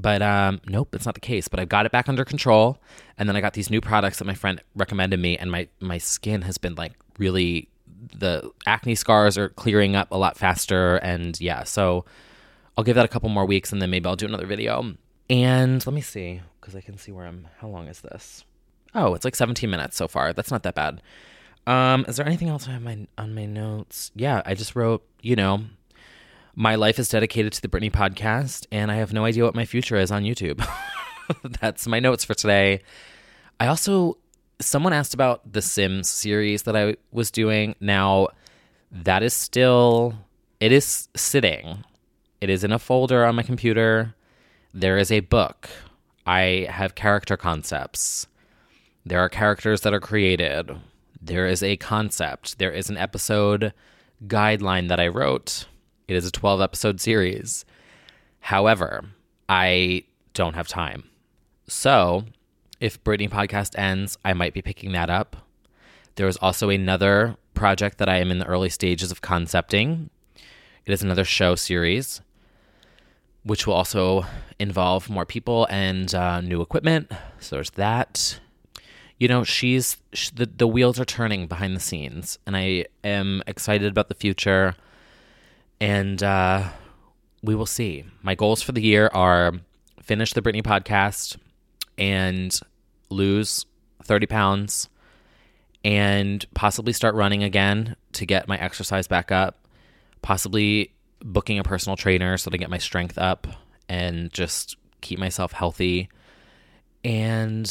But 0.00 0.22
um, 0.22 0.60
nope, 0.64 0.88
that's 0.92 1.06
not 1.06 1.14
the 1.16 1.20
case. 1.20 1.48
But 1.48 1.58
I've 1.58 1.68
got 1.68 1.84
it 1.84 1.90
back 1.90 2.08
under 2.08 2.24
control, 2.24 2.78
and 3.18 3.28
then 3.28 3.34
I 3.34 3.40
got 3.40 3.54
these 3.54 3.68
new 3.68 3.80
products 3.80 4.18
that 4.18 4.26
my 4.26 4.34
friend 4.34 4.62
recommended 4.76 5.18
me, 5.18 5.36
and 5.36 5.50
my 5.50 5.66
my 5.80 5.98
skin 5.98 6.42
has 6.42 6.56
been 6.56 6.76
like 6.76 6.92
really 7.18 7.68
the 8.16 8.48
acne 8.64 8.94
scars 8.94 9.36
are 9.36 9.48
clearing 9.48 9.96
up 9.96 10.08
a 10.12 10.16
lot 10.16 10.38
faster, 10.38 10.96
and 10.98 11.38
yeah, 11.40 11.64
so 11.64 12.04
I'll 12.76 12.84
give 12.84 12.94
that 12.94 13.04
a 13.04 13.08
couple 13.08 13.28
more 13.28 13.44
weeks, 13.44 13.72
and 13.72 13.82
then 13.82 13.90
maybe 13.90 14.06
I'll 14.06 14.14
do 14.14 14.26
another 14.26 14.46
video. 14.46 14.94
And 15.28 15.84
let 15.84 15.92
me 15.92 16.00
see 16.00 16.42
because 16.60 16.76
I 16.76 16.80
can 16.80 16.96
see 16.96 17.10
where 17.10 17.26
I'm. 17.26 17.48
How 17.58 17.66
long 17.66 17.88
is 17.88 18.00
this? 18.00 18.44
Oh, 18.94 19.14
it's 19.14 19.24
like 19.24 19.34
17 19.34 19.68
minutes 19.68 19.96
so 19.96 20.06
far. 20.06 20.32
That's 20.32 20.52
not 20.52 20.62
that 20.62 20.76
bad. 20.76 21.02
Um, 21.66 22.04
is 22.06 22.16
there 22.16 22.26
anything 22.26 22.48
else 22.48 22.68
I 22.68 22.70
have 22.70 22.82
my 22.82 23.08
on 23.18 23.34
my 23.34 23.46
notes? 23.46 24.12
Yeah, 24.14 24.42
I 24.46 24.54
just 24.54 24.76
wrote, 24.76 25.04
you 25.22 25.34
know, 25.34 25.64
my 26.58 26.74
life 26.74 26.98
is 26.98 27.08
dedicated 27.08 27.52
to 27.52 27.62
the 27.62 27.68
Britney 27.68 27.90
podcast, 27.90 28.66
and 28.72 28.90
I 28.90 28.96
have 28.96 29.12
no 29.12 29.24
idea 29.24 29.44
what 29.44 29.54
my 29.54 29.64
future 29.64 29.94
is 29.94 30.10
on 30.10 30.24
YouTube. 30.24 30.66
That's 31.60 31.86
my 31.86 32.00
notes 32.00 32.24
for 32.24 32.34
today. 32.34 32.80
I 33.60 33.68
also 33.68 34.18
someone 34.60 34.92
asked 34.92 35.14
about 35.14 35.52
the 35.52 35.62
Sims 35.62 36.08
series 36.08 36.64
that 36.64 36.74
I 36.74 36.96
was 37.12 37.30
doing. 37.30 37.76
Now, 37.78 38.30
that 38.90 39.22
is 39.22 39.34
still 39.34 40.16
it 40.58 40.72
is 40.72 41.08
sitting. 41.14 41.84
It 42.40 42.50
is 42.50 42.64
in 42.64 42.72
a 42.72 42.80
folder 42.80 43.24
on 43.24 43.36
my 43.36 43.44
computer. 43.44 44.16
There 44.74 44.98
is 44.98 45.12
a 45.12 45.20
book. 45.20 45.70
I 46.26 46.66
have 46.70 46.96
character 46.96 47.36
concepts. 47.36 48.26
There 49.06 49.20
are 49.20 49.28
characters 49.28 49.82
that 49.82 49.94
are 49.94 50.00
created. 50.00 50.72
There 51.22 51.46
is 51.46 51.62
a 51.62 51.76
concept. 51.76 52.58
There 52.58 52.72
is 52.72 52.90
an 52.90 52.96
episode 52.96 53.72
guideline 54.26 54.88
that 54.88 54.98
I 54.98 55.06
wrote. 55.06 55.66
It 56.08 56.16
is 56.16 56.26
a 56.26 56.30
12 56.30 56.60
episode 56.62 57.00
series. 57.00 57.64
However, 58.40 59.04
I 59.48 60.04
don't 60.32 60.54
have 60.54 60.66
time. 60.66 61.04
So, 61.68 62.24
if 62.80 63.02
Britney 63.04 63.28
podcast 63.28 63.78
ends, 63.78 64.16
I 64.24 64.32
might 64.32 64.54
be 64.54 64.62
picking 64.62 64.92
that 64.92 65.10
up. 65.10 65.36
There 66.14 66.26
is 66.26 66.38
also 66.38 66.70
another 66.70 67.36
project 67.52 67.98
that 67.98 68.08
I 68.08 68.16
am 68.16 68.30
in 68.30 68.38
the 68.38 68.46
early 68.46 68.70
stages 68.70 69.12
of 69.12 69.20
concepting. 69.20 70.08
It 70.86 70.92
is 70.92 71.02
another 71.02 71.24
show 71.24 71.54
series, 71.54 72.22
which 73.44 73.66
will 73.66 73.74
also 73.74 74.24
involve 74.58 75.10
more 75.10 75.26
people 75.26 75.66
and 75.68 76.14
uh, 76.14 76.40
new 76.40 76.62
equipment. 76.62 77.12
So 77.38 77.56
there's 77.56 77.70
that 77.70 78.40
you 79.18 79.26
know, 79.26 79.44
she's 79.44 79.96
she, 80.12 80.30
the 80.34 80.46
the 80.46 80.66
wheels 80.66 80.98
are 81.00 81.04
turning 81.04 81.46
behind 81.46 81.74
the 81.74 81.80
scenes, 81.80 82.38
and 82.46 82.56
I 82.56 82.86
am 83.02 83.42
excited 83.46 83.90
about 83.90 84.08
the 84.08 84.14
future. 84.14 84.74
And 85.80 86.22
uh, 86.22 86.70
we 87.42 87.54
will 87.54 87.66
see. 87.66 88.04
My 88.22 88.34
goals 88.34 88.62
for 88.62 88.72
the 88.72 88.82
year 88.82 89.10
are 89.12 89.52
finish 90.02 90.32
the 90.32 90.42
Britney 90.42 90.62
podcast 90.62 91.36
and 91.96 92.58
lose 93.10 93.64
thirty 94.02 94.26
pounds, 94.26 94.88
and 95.84 96.44
possibly 96.54 96.92
start 96.92 97.14
running 97.14 97.42
again 97.44 97.94
to 98.12 98.26
get 98.26 98.48
my 98.48 98.58
exercise 98.58 99.06
back 99.06 99.30
up. 99.30 99.68
Possibly 100.20 100.92
booking 101.20 101.58
a 101.58 101.62
personal 101.64 101.96
trainer 101.96 102.36
so 102.36 102.50
to 102.50 102.58
get 102.58 102.70
my 102.70 102.78
strength 102.78 103.18
up 103.18 103.46
and 103.88 104.32
just 104.32 104.76
keep 105.00 105.18
myself 105.18 105.52
healthy. 105.52 106.08
And 107.04 107.66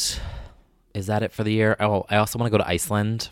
is 0.93 1.07
that 1.07 1.23
it 1.23 1.33
for 1.33 1.43
the 1.43 1.51
year? 1.51 1.75
Oh, 1.79 2.05
I 2.09 2.15
also 2.17 2.39
want 2.39 2.47
to 2.51 2.57
go 2.57 2.63
to 2.63 2.69
Iceland. 2.69 3.29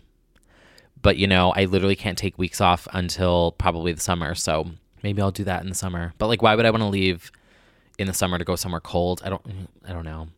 But, 1.06 1.18
you 1.18 1.28
know, 1.28 1.54
I 1.56 1.66
literally 1.66 1.96
can't 1.96 2.18
take 2.18 2.36
weeks 2.40 2.60
off 2.60 2.88
until 2.92 3.52
probably 3.60 3.92
the 3.92 4.02
summer. 4.02 4.34
So 4.34 4.72
maybe 5.04 5.22
I'll 5.22 5.30
do 5.30 5.44
that 5.44 5.62
in 5.62 5.70
the 5.70 5.76
summer. 5.76 6.16
But, 6.18 6.26
like, 6.26 6.42
why 6.42 6.56
would 6.56 6.66
I 6.66 6.72
want 6.72 6.82
to 6.82 6.88
leave 6.88 7.32
in 8.00 8.08
the 8.08 8.14
summer 8.14 8.40
to 8.40 8.44
go 8.44 8.56
somewhere 8.56 8.82
cold? 8.82 9.22
I 9.24 9.30
don't, 9.30 9.70
I 9.88 9.94
don't 9.94 10.04
know. 10.04 10.30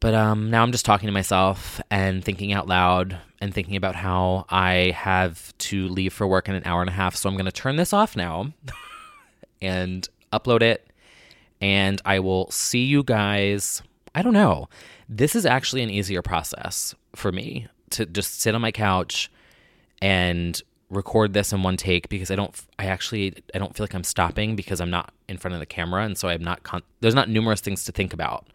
But 0.00 0.14
um, 0.14 0.50
now 0.50 0.64
I'm 0.64 0.72
just 0.72 0.84
talking 0.84 1.06
to 1.06 1.12
myself 1.12 1.80
and 1.92 2.24
thinking 2.24 2.52
out 2.52 2.66
loud 2.66 3.18
and 3.40 3.54
thinking 3.54 3.76
about 3.76 3.94
how 3.94 4.46
I 4.50 4.92
have 4.96 5.56
to 5.58 5.86
leave 5.86 6.12
for 6.12 6.26
work 6.26 6.48
in 6.48 6.56
an 6.56 6.64
hour 6.64 6.80
and 6.80 6.90
a 6.90 6.94
half. 6.94 7.14
So 7.14 7.28
I'm 7.28 7.36
going 7.36 7.44
to 7.46 7.52
turn 7.52 7.76
this 7.76 7.92
off 7.92 8.16
now 8.16 8.52
and 9.62 10.08
upload 10.32 10.62
it. 10.62 10.90
And 11.60 12.02
I 12.04 12.18
will 12.18 12.50
see 12.50 12.82
you 12.82 13.04
guys. 13.04 13.80
I 14.12 14.22
don't 14.22 14.32
know. 14.32 14.68
This 15.08 15.36
is 15.36 15.46
actually 15.46 15.84
an 15.84 15.90
easier 15.90 16.20
process 16.20 16.96
for 17.14 17.30
me 17.30 17.68
to 17.90 18.06
just 18.06 18.40
sit 18.40 18.52
on 18.52 18.60
my 18.60 18.72
couch 18.72 19.30
and 20.02 20.60
record 20.88 21.32
this 21.32 21.52
in 21.52 21.62
one 21.62 21.76
take 21.76 22.08
because 22.08 22.30
I 22.30 22.36
don't 22.36 22.54
I 22.78 22.86
actually 22.86 23.34
I 23.54 23.58
don't 23.58 23.76
feel 23.76 23.84
like 23.84 23.94
I'm 23.94 24.04
stopping 24.04 24.54
because 24.54 24.80
I'm 24.80 24.90
not 24.90 25.12
in 25.28 25.36
front 25.36 25.54
of 25.54 25.60
the 25.60 25.66
camera 25.66 26.04
and 26.04 26.16
so 26.16 26.28
I'm 26.28 26.44
not 26.44 26.62
con- 26.62 26.82
there's 27.00 27.14
not 27.14 27.28
numerous 27.28 27.60
things 27.60 27.84
to 27.84 27.92
think 27.92 28.12
about 28.12 28.46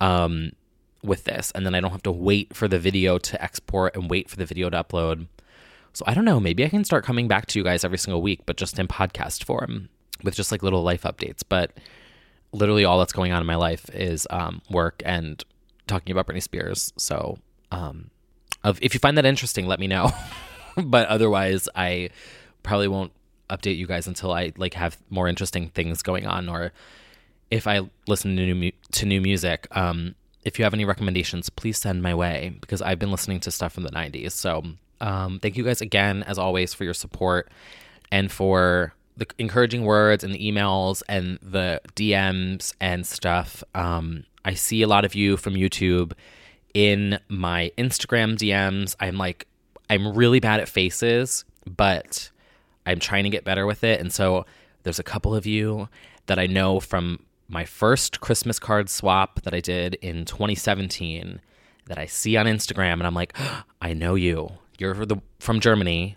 um 0.00 0.52
with 1.02 1.24
this 1.24 1.50
and 1.52 1.66
then 1.66 1.74
I 1.74 1.80
don't 1.80 1.90
have 1.90 2.02
to 2.04 2.12
wait 2.12 2.54
for 2.54 2.68
the 2.68 2.78
video 2.78 3.18
to 3.18 3.42
export 3.42 3.96
and 3.96 4.08
wait 4.08 4.30
for 4.30 4.36
the 4.36 4.46
video 4.46 4.70
to 4.70 4.82
upload. 4.82 5.26
So 5.92 6.04
I 6.06 6.14
don't 6.14 6.24
know, 6.24 6.38
maybe 6.38 6.64
I 6.64 6.68
can 6.68 6.84
start 6.84 7.04
coming 7.04 7.26
back 7.26 7.46
to 7.46 7.58
you 7.58 7.64
guys 7.64 7.84
every 7.84 7.98
single 7.98 8.22
week 8.22 8.42
but 8.46 8.56
just 8.56 8.78
in 8.78 8.86
podcast 8.86 9.42
form 9.42 9.88
with 10.22 10.36
just 10.36 10.52
like 10.52 10.62
little 10.62 10.82
life 10.82 11.02
updates, 11.02 11.42
but 11.48 11.72
literally 12.52 12.84
all 12.84 12.98
that's 13.00 13.12
going 13.12 13.32
on 13.32 13.40
in 13.40 13.46
my 13.46 13.56
life 13.56 13.90
is 13.92 14.28
um 14.30 14.62
work 14.70 15.02
and 15.04 15.44
talking 15.88 16.12
about 16.12 16.26
Britney 16.26 16.42
Spears. 16.42 16.92
So, 16.96 17.38
um, 17.72 18.10
of, 18.62 18.78
if 18.82 18.94
you 18.94 19.00
find 19.00 19.16
that 19.18 19.24
interesting, 19.26 19.66
let 19.66 19.80
me 19.80 19.88
know. 19.88 20.12
but 20.84 21.08
otherwise, 21.08 21.68
I 21.74 22.10
probably 22.62 22.88
won't 22.88 23.12
update 23.50 23.76
you 23.76 23.86
guys 23.86 24.06
until 24.06 24.32
I 24.32 24.52
like 24.56 24.74
have 24.74 24.98
more 25.10 25.28
interesting 25.28 25.70
things 25.70 26.02
going 26.02 26.26
on, 26.26 26.48
or 26.48 26.72
if 27.50 27.66
I 27.66 27.80
listen 28.06 28.36
to 28.36 28.54
new 28.54 28.72
to 28.92 29.06
new 29.06 29.20
music. 29.20 29.66
Um, 29.76 30.14
if 30.44 30.58
you 30.58 30.64
have 30.64 30.74
any 30.74 30.84
recommendations, 30.84 31.50
please 31.50 31.78
send 31.78 32.02
my 32.02 32.14
way 32.14 32.56
because 32.60 32.80
I've 32.80 32.98
been 32.98 33.10
listening 33.10 33.40
to 33.40 33.50
stuff 33.50 33.72
from 33.72 33.82
the 33.82 33.90
'90s. 33.90 34.32
So, 34.32 34.62
um, 35.00 35.38
thank 35.40 35.56
you 35.56 35.64
guys 35.64 35.80
again, 35.80 36.22
as 36.24 36.38
always, 36.38 36.74
for 36.74 36.84
your 36.84 36.94
support 36.94 37.50
and 38.10 38.30
for 38.30 38.94
the 39.16 39.26
encouraging 39.38 39.84
words 39.84 40.22
and 40.22 40.32
the 40.32 40.38
emails 40.38 41.02
and 41.08 41.38
the 41.42 41.80
DMs 41.96 42.72
and 42.80 43.06
stuff. 43.06 43.64
Um, 43.74 44.24
I 44.44 44.54
see 44.54 44.82
a 44.82 44.86
lot 44.86 45.04
of 45.04 45.14
you 45.14 45.36
from 45.36 45.54
YouTube 45.54 46.12
in 46.72 47.18
my 47.28 47.72
Instagram 47.76 48.36
DMs. 48.36 48.94
I'm 49.00 49.18
like, 49.18 49.46
I'm 49.90 50.14
really 50.14 50.40
bad 50.40 50.60
at 50.60 50.68
faces, 50.68 51.44
but 51.66 52.30
I'm 52.86 52.98
trying 52.98 53.24
to 53.24 53.30
get 53.30 53.44
better 53.44 53.66
with 53.66 53.84
it. 53.84 54.00
And 54.00 54.12
so 54.12 54.46
there's 54.82 54.98
a 54.98 55.04
couple 55.04 55.34
of 55.34 55.46
you 55.46 55.88
that 56.26 56.38
I 56.38 56.46
know 56.46 56.80
from 56.80 57.20
my 57.48 57.64
first 57.64 58.20
Christmas 58.20 58.58
card 58.58 58.90
swap 58.90 59.42
that 59.42 59.54
I 59.54 59.60
did 59.60 59.94
in 59.96 60.24
2017 60.24 61.40
that 61.86 61.98
I 61.98 62.06
see 62.06 62.36
on 62.36 62.46
Instagram 62.46 62.94
and 62.94 63.06
I'm 63.06 63.14
like, 63.14 63.36
I 63.82 63.94
know 63.94 64.14
you. 64.14 64.50
You're 64.78 64.94
the, 64.94 65.16
from 65.40 65.60
Germany 65.60 66.16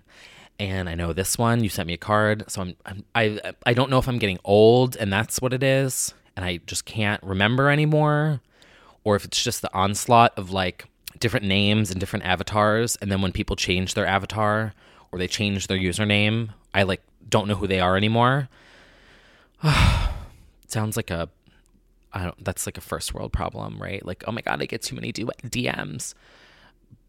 and 0.60 0.88
I 0.88 0.96
know 0.96 1.14
this 1.14 1.38
one. 1.38 1.64
You 1.64 1.70
sent 1.70 1.88
me 1.88 1.94
a 1.94 1.98
card. 1.98 2.44
So 2.48 2.62
I'm, 2.62 2.76
I'm 2.86 3.04
I 3.16 3.54
I 3.66 3.74
don't 3.74 3.90
know 3.90 3.98
if 3.98 4.08
I'm 4.08 4.20
getting 4.20 4.40
old 4.44 4.96
and 4.96 5.12
that's 5.12 5.42
what 5.42 5.54
it 5.54 5.64
is 5.64 6.14
and 6.36 6.46
I 6.46 6.58
just 6.68 6.86
can't 6.86 7.22
remember 7.24 7.70
anymore 7.70 8.42
or 9.04 9.16
if 9.16 9.26
it's 9.26 9.44
just 9.44 9.62
the 9.62 9.74
onslaught 9.74 10.38
of 10.38 10.52
like 10.52 10.86
different 11.22 11.46
names 11.46 11.92
and 11.92 12.00
different 12.00 12.26
avatars 12.26 12.98
and 12.98 13.12
then 13.12 13.22
when 13.22 13.32
people 13.32 13.56
change 13.56 13.94
their 13.94 14.06
avatar 14.06 14.74
or 15.12 15.20
they 15.20 15.28
change 15.28 15.68
their 15.68 15.78
username, 15.78 16.50
I 16.74 16.84
like 16.84 17.02
don't 17.30 17.48
know 17.48 17.56
who 17.56 17.68
they 17.68 17.80
are 17.80 17.96
anymore. 17.96 18.50
Sounds 20.68 20.98
like 20.98 21.10
a 21.10 21.30
I 22.14 22.24
don't 22.26 22.44
that's 22.44 22.66
like 22.66 22.78
a 22.78 22.82
first 22.82 23.14
world 23.14 23.32
problem, 23.32 23.82
right? 23.82 24.06
Like, 24.06 24.24
oh 24.28 24.32
my 24.32 24.42
god, 24.42 24.62
I 24.62 24.66
get 24.66 24.82
too 24.82 24.96
many 24.96 25.14
DMs. 25.14 26.14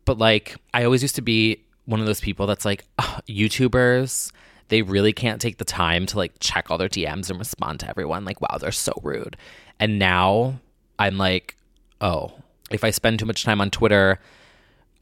But 0.04 0.18
like 0.18 0.56
I 0.72 0.84
always 0.84 1.02
used 1.02 1.16
to 1.16 1.22
be 1.22 1.64
one 1.86 1.98
of 1.98 2.06
those 2.06 2.20
people 2.20 2.46
that's 2.46 2.64
like 2.64 2.84
YouTubers 3.28 4.30
they 4.72 4.80
really 4.80 5.12
can't 5.12 5.38
take 5.38 5.58
the 5.58 5.66
time 5.66 6.06
to 6.06 6.16
like 6.16 6.32
check 6.40 6.70
all 6.70 6.78
their 6.78 6.88
DMs 6.88 7.28
and 7.28 7.38
respond 7.38 7.78
to 7.80 7.88
everyone. 7.90 8.24
Like, 8.24 8.40
wow, 8.40 8.56
they're 8.58 8.72
so 8.72 8.94
rude. 9.02 9.36
And 9.78 9.98
now 9.98 10.60
I'm 10.98 11.18
like, 11.18 11.58
oh, 12.00 12.32
if 12.72 12.84
I 12.84 12.90
spend 12.90 13.18
too 13.18 13.26
much 13.26 13.44
time 13.44 13.60
on 13.60 13.70
Twitter, 13.70 14.18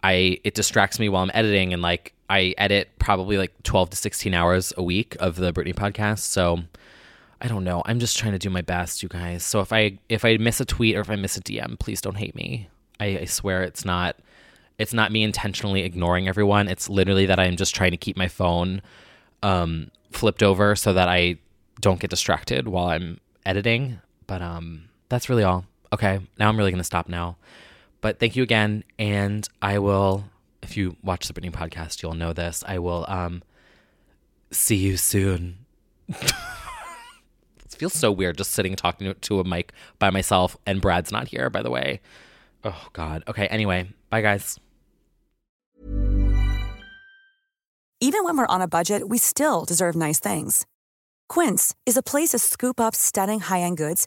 I 0.02 0.38
it 0.44 0.54
distracts 0.54 0.98
me 0.98 1.08
while 1.08 1.22
I'm 1.22 1.30
editing 1.34 1.72
and 1.72 1.82
like 1.82 2.14
I 2.28 2.54
edit 2.58 2.90
probably 2.98 3.38
like 3.38 3.52
12 3.64 3.90
to 3.90 3.96
16 3.96 4.32
hours 4.34 4.72
a 4.76 4.82
week 4.82 5.16
of 5.20 5.36
the 5.36 5.52
Britney 5.52 5.74
podcast. 5.74 6.20
So 6.20 6.60
I 7.40 7.48
don't 7.48 7.64
know. 7.64 7.82
I'm 7.86 7.98
just 7.98 8.18
trying 8.18 8.32
to 8.32 8.38
do 8.38 8.50
my 8.50 8.60
best, 8.60 9.02
you 9.02 9.08
guys. 9.08 9.42
So 9.42 9.60
if 9.60 9.72
I 9.72 9.98
if 10.08 10.24
I 10.24 10.36
miss 10.36 10.60
a 10.60 10.64
tweet 10.64 10.96
or 10.96 11.00
if 11.00 11.10
I 11.10 11.16
miss 11.16 11.36
a 11.36 11.40
DM, 11.40 11.78
please 11.78 12.00
don't 12.00 12.16
hate 12.16 12.34
me. 12.34 12.68
I, 12.98 13.20
I 13.20 13.24
swear 13.24 13.62
it's 13.62 13.84
not 13.84 14.16
it's 14.78 14.94
not 14.94 15.12
me 15.12 15.22
intentionally 15.22 15.82
ignoring 15.82 16.28
everyone. 16.28 16.68
It's 16.68 16.88
literally 16.88 17.26
that 17.26 17.38
I'm 17.38 17.56
just 17.56 17.74
trying 17.74 17.90
to 17.90 17.96
keep 17.96 18.16
my 18.16 18.28
phone 18.28 18.80
um, 19.42 19.90
flipped 20.10 20.42
over 20.42 20.74
so 20.74 20.92
that 20.94 21.08
I 21.08 21.36
don't 21.80 22.00
get 22.00 22.10
distracted 22.10 22.68
while 22.68 22.86
I'm 22.86 23.20
editing. 23.44 24.00
But 24.26 24.40
um, 24.40 24.88
that's 25.08 25.28
really 25.28 25.42
all. 25.42 25.64
Okay, 25.92 26.20
now 26.38 26.48
I'm 26.48 26.56
really 26.56 26.70
gonna 26.70 26.84
stop 26.84 27.08
now. 27.08 27.36
But 28.00 28.18
thank 28.18 28.36
you 28.36 28.42
again, 28.42 28.84
and 28.98 29.46
I 29.60 29.78
will. 29.78 30.24
If 30.62 30.76
you 30.76 30.96
watch 31.02 31.26
the 31.26 31.32
Britney 31.32 31.50
podcast, 31.50 32.02
you'll 32.02 32.14
know 32.14 32.32
this. 32.32 32.62
I 32.66 32.78
will 32.78 33.06
um, 33.08 33.42
see 34.50 34.76
you 34.76 34.96
soon. 34.96 35.58
it 36.08 36.32
feels 37.68 37.94
so 37.94 38.12
weird 38.12 38.36
just 38.36 38.52
sitting 38.52 38.76
talking 38.76 39.14
to 39.14 39.40
a 39.40 39.44
mic 39.44 39.72
by 39.98 40.10
myself, 40.10 40.56
and 40.66 40.80
Brad's 40.80 41.10
not 41.10 41.28
here. 41.28 41.50
By 41.50 41.62
the 41.62 41.70
way. 41.70 42.00
Oh 42.62 42.88
God. 42.92 43.24
Okay. 43.26 43.46
Anyway, 43.46 43.88
bye 44.10 44.20
guys. 44.20 44.58
Even 48.02 48.24
when 48.24 48.36
we're 48.36 48.46
on 48.46 48.62
a 48.62 48.68
budget, 48.68 49.08
we 49.08 49.18
still 49.18 49.64
deserve 49.66 49.94
nice 49.94 50.18
things. 50.18 50.66
Quince 51.28 51.74
is 51.84 51.98
a 51.98 52.02
place 52.02 52.30
to 52.30 52.38
scoop 52.38 52.80
up 52.80 52.94
stunning 52.94 53.40
high 53.40 53.60
end 53.60 53.76
goods 53.76 54.06